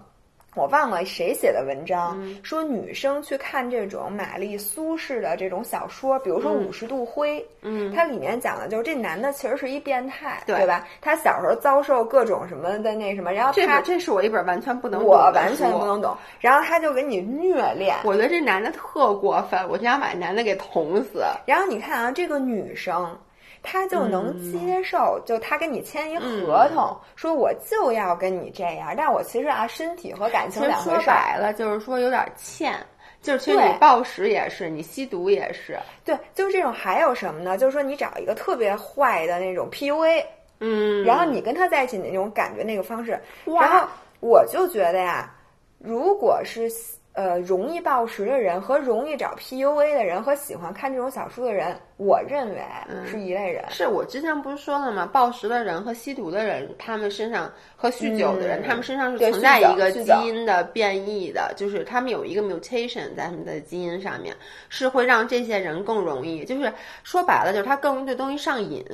[0.60, 10.86] 我忘了谁写的文章，说女生去看这种玛丽苏式的这种小说，比如说《五十度灰》，嗯，它里面讲的就是这男的其实是一变态，对吧？
[11.00, 17.96] 他小时候遭受各种什么的那什么，然后他这是我一本完全不能我完全不能懂，然后他就给你虐恋。
[18.04, 21.24] 我觉得这男的特过分，我就想把男的给捅死。
[21.46, 23.18] 然后你看啊，这个女生。
[23.62, 30.98] 他就能接受，就他跟你签一合同，说我就要跟你这样，但我其实啊，身体和感情两回事。
[30.98, 32.74] 说白了，就是说有点欠，
[33.22, 35.78] 就是其实你暴食也是，你吸毒也是。
[36.06, 36.72] 对，就是这种。
[36.72, 37.58] 还有什么呢？
[37.58, 40.24] 就是说你找一个特别坏的那种 PUA，
[40.60, 43.88] 嗯，然后你跟他在一起那种感觉那个方式，然后
[44.20, 45.34] 我就觉得呀，
[45.78, 46.70] 如果是。
[47.14, 52.62] 呃，容易暴食的人和容易找 PUA 的人和喜欢看这种小说的人，我认为
[53.06, 53.66] 是一类人。
[53.70, 55.06] 是我之前不是说了吗？
[55.12, 64.34] 暴食的人和吸毒的人，他们身上和酗酒的人，他们身上是存在一个基因的变异的，就是他们有一个 mutation 在他们的基因上面，
[64.70, 66.72] 是会让这些人更容易，就是
[67.04, 68.86] 说白了，就是他更容易对东西上瘾。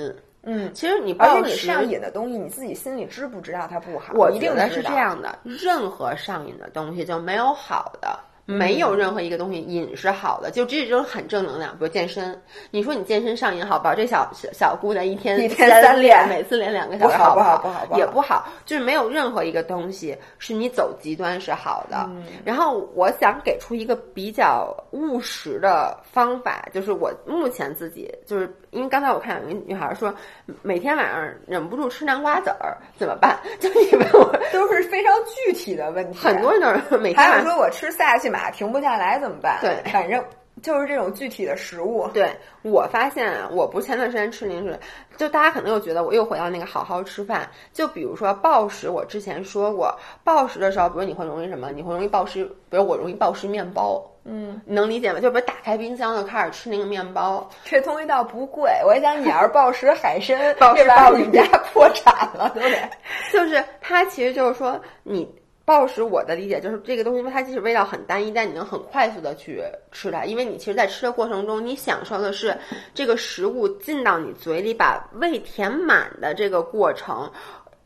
[0.46, 4.14] 嗯，其实你而且你上瘾的东西，你自己心里知不知道它不好？
[4.14, 8.20] 我一定是这样的，任何上瘾的东西就没有好的。
[8.48, 11.72] 没有任何一个东西瘾是好的，就这种很正能量。
[11.72, 12.40] 比如健身，
[12.70, 13.96] 你说你健身上瘾好不好？
[13.96, 17.58] 这小小小姑娘一天一天三练，每次练两个小时，好不好？
[17.58, 18.48] 不好，也不好。
[18.64, 22.08] 就是没有任何一个东西是你走极端是好的。
[22.44, 30.14] 然后我想给出一个比较务实的方法，就是我目前自己就是因为刚才我看有一个女孩说，
[30.62, 33.40] 每天晚上忍不住吃南瓜籽儿怎么办？
[33.60, 36.20] 就你问我都是非常具体的问题。
[36.20, 39.58] 很多人都是每天还有说我吃萨琪玛停不下来怎么办？
[39.62, 40.22] 对，反正
[40.62, 42.08] 就是这种具体的食物。
[42.14, 42.30] 对
[42.62, 44.80] 我发现啊，我不前段时间吃零食，
[45.18, 47.50] 就大家可能又觉得我又回到那个好好吃饭。
[47.74, 49.94] 就比如说暴食，我之前说过，
[50.24, 51.72] 暴食的时候，比如你会容易什么？
[51.72, 54.04] 你会容易暴食，比如我容易暴食面包。
[54.28, 55.20] 嗯，你能理解吗？
[55.20, 58.72] 就比如打开冰箱就开始吃那个面包，这东西倒不贵。
[58.84, 62.90] 我想你要是暴食海参， 暴食鲍鱼家破产了，对不对？
[63.32, 65.30] 就是它其实就是说你。
[65.66, 72.56] 暴食我的理解就是这个东西，它即使味道很单一，但你能很快速的去吃它，因为你其实，在吃的过程中，你享受的是
[72.94, 77.30] 这个食物进到你嘴里，把胃填满的这个过程，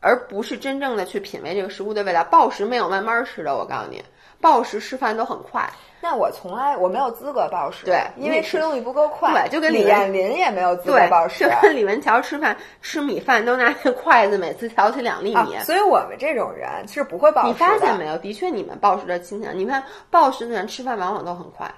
[0.00, 2.24] 而不是真正的去品味这个食物的味道。
[2.24, 4.02] 暴食没有慢慢吃的，我告诉你，
[4.40, 5.70] 暴食吃饭都很快。
[6.02, 9.34] 那我从来我没有资格暴食，对，因为吃东西不够快。
[9.34, 15.58] 对，就跟李彦林也没有资格暴食，就跟李文桥吃饭吃米饭都拿那筷子，每次挑起两粒米。
[15.58, 17.48] 所以我们这种人是不会暴食。
[17.48, 18.16] 你发现没有？
[18.16, 19.58] 的确，你们暴食的倾向。
[19.58, 21.70] 你看暴食的人吃饭往往都很快，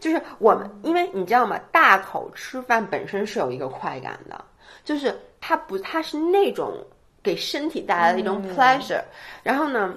[0.00, 1.60] 就是我们，因为你知道吗？
[1.70, 4.44] 大口吃饭本身是有一个快感的，
[4.82, 6.84] 就是它不，它是那种
[7.24, 9.02] 给身体带来的一种 pleasure。
[9.42, 9.94] 然后呢？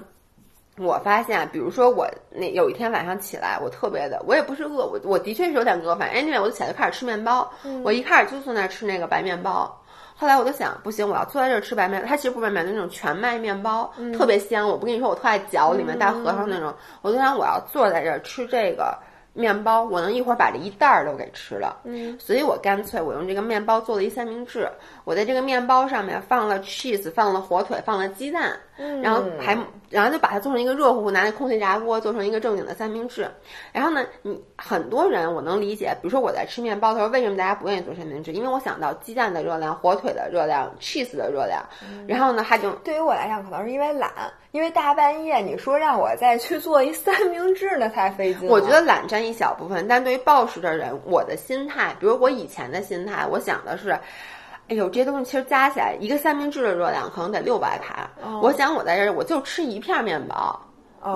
[0.80, 7.52] 我发现，比如说我那有一天晚上起来，我特别的，我也不是饿，我我的确是有点饿，反正 anyway，我就起来就开始吃面包。
[7.82, 9.76] 我一开始就坐那吃那个白面包，
[10.14, 12.06] 后来我就想，不行，我要坐在这儿吃白面。
[12.06, 14.68] 它其实不是白面，那种全麦面包，特别香。
[14.68, 16.72] 我不跟你说，我特爱嚼里面带核桃那种。
[17.02, 18.96] 我就想，我要坐在这儿吃这个。
[19.34, 24.68] 面包，我能一会儿把这一袋儿都给吃了，嗯，所以我干脆我用这个面包做了一三明治。
[25.08, 29.56] 我在这个面包上面放了 cheese，放了火腿，放了鸡蛋，嗯，然后还
[29.88, 33.26] 然后就把它做成一个热乎乎，拿那空气炸锅做成一个正经的三明治。
[33.72, 38.32] 然后呢，你很多人我能理解，比如说我在吃面包的时候，为什么大家不愿意做三明治？
[38.32, 41.64] 因为我想到鸡蛋的热量、火腿的热量、cheese 的热量。
[42.06, 44.12] 然后呢，他就对于我来讲，可能是因为懒，
[44.52, 48.46] 因为大半夜你说让我再去做一三明治，那太费劲。
[48.46, 53.98] 我觉得懒占一小部分，但对于暴食的人，我的心态，比如我以前的心态，我想的是。
[54.68, 58.10] 哎呦，这些东西其实加起来，一个三明治的热量可能得六百卡。
[58.42, 60.60] 我想我在这儿，我就吃一片面包，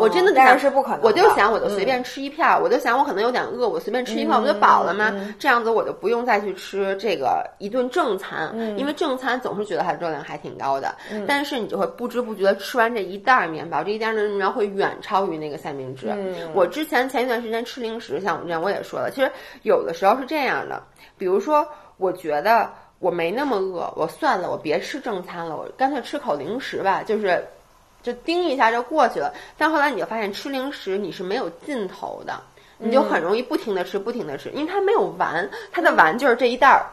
[0.01, 1.01] 我真的但是不可能。
[1.03, 5.13] 我就想，我就随便吃一片，我就想，我可能有点饿，我随便吃一片，我不就饱了吗？
[5.39, 10.95] 这样子我就不用再去吃这个一顿正餐，因为正餐总是觉得它的热量还挺高的。
[11.27, 16.09] 但是你就会不知不觉的吃完这一袋面包，这一袋面包会远超于那个三明治。
[16.55, 19.31] 我之前前一段时间吃零食，像我这样我也说了，其实
[19.63, 20.83] 有的时候是这样的，
[21.19, 22.71] 比如说，我觉得。
[23.03, 27.45] 我没那么饿，我算了，我别吃正餐了，我干脆吃口零食吧，就是，
[28.01, 29.35] 就叮一下就过去了。
[29.59, 32.41] 但后来你就发现，吃零食你是没有尽头的，
[32.79, 36.87] 你就很容易不停的吃，不停的吃，因为它没有完，它的完就是这一袋儿。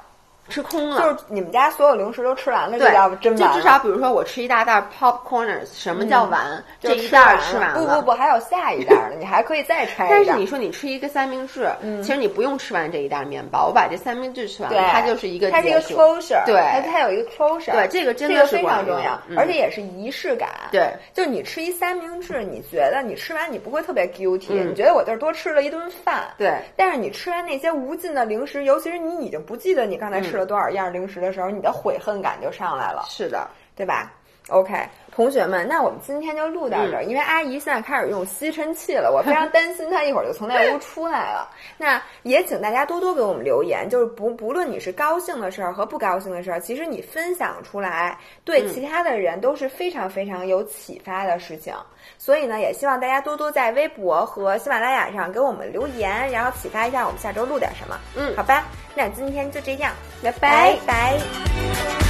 [0.50, 3.54] 吃空了，就是你们家所有零食都吃完了，这叫真完。
[3.54, 6.64] 就至少比如说我吃一大袋 popcorners，什么叫完？
[6.82, 7.80] 这一袋吃完了。
[7.80, 10.08] 不不不，还有下一袋呢，你还可以再拆。
[10.10, 11.70] 但是你说你吃一个三明治，
[12.02, 20.50] 其实你不用吃完这一袋面包，我把这三明治吃完，它就是一个它是一个 closure，对，它它有一个 closure，对，这个真的是非常重要，而且也是仪式感。
[20.72, 26.24] 对，就你吃一三明治，你觉得你吃完你不会特别 guilty，你觉得我就是多吃了一顿饭。
[26.38, 31.20] 对，但是你吃完那些无尽的零食，尤其是你已经不记得你刚才吃了多少样零食。
[31.22, 34.12] 的时候，你的悔恨感就上来了，是的，对吧
[34.50, 34.74] ？OK，
[35.12, 41.50] 同学们，那我们今天就录到这儿，因为阿姨现在开始用吸尘器了，我非常担心她一会儿就从那屋出来了。
[41.78, 51.74] 那也请大家多多给我们留言，就是不不论你是高兴的事儿和不高兴的事儿，其实你分享出来，对其他的人都是非常非常有启发的事情。
[52.18, 58.00] 所以呢，也希望大家多多在微博和喜马拉雅上给我们留言，然后启发一下我们下周录点什么。
[58.16, 59.94] 嗯，好吧，那今天就这样，
[60.24, 62.09] 拜拜拜。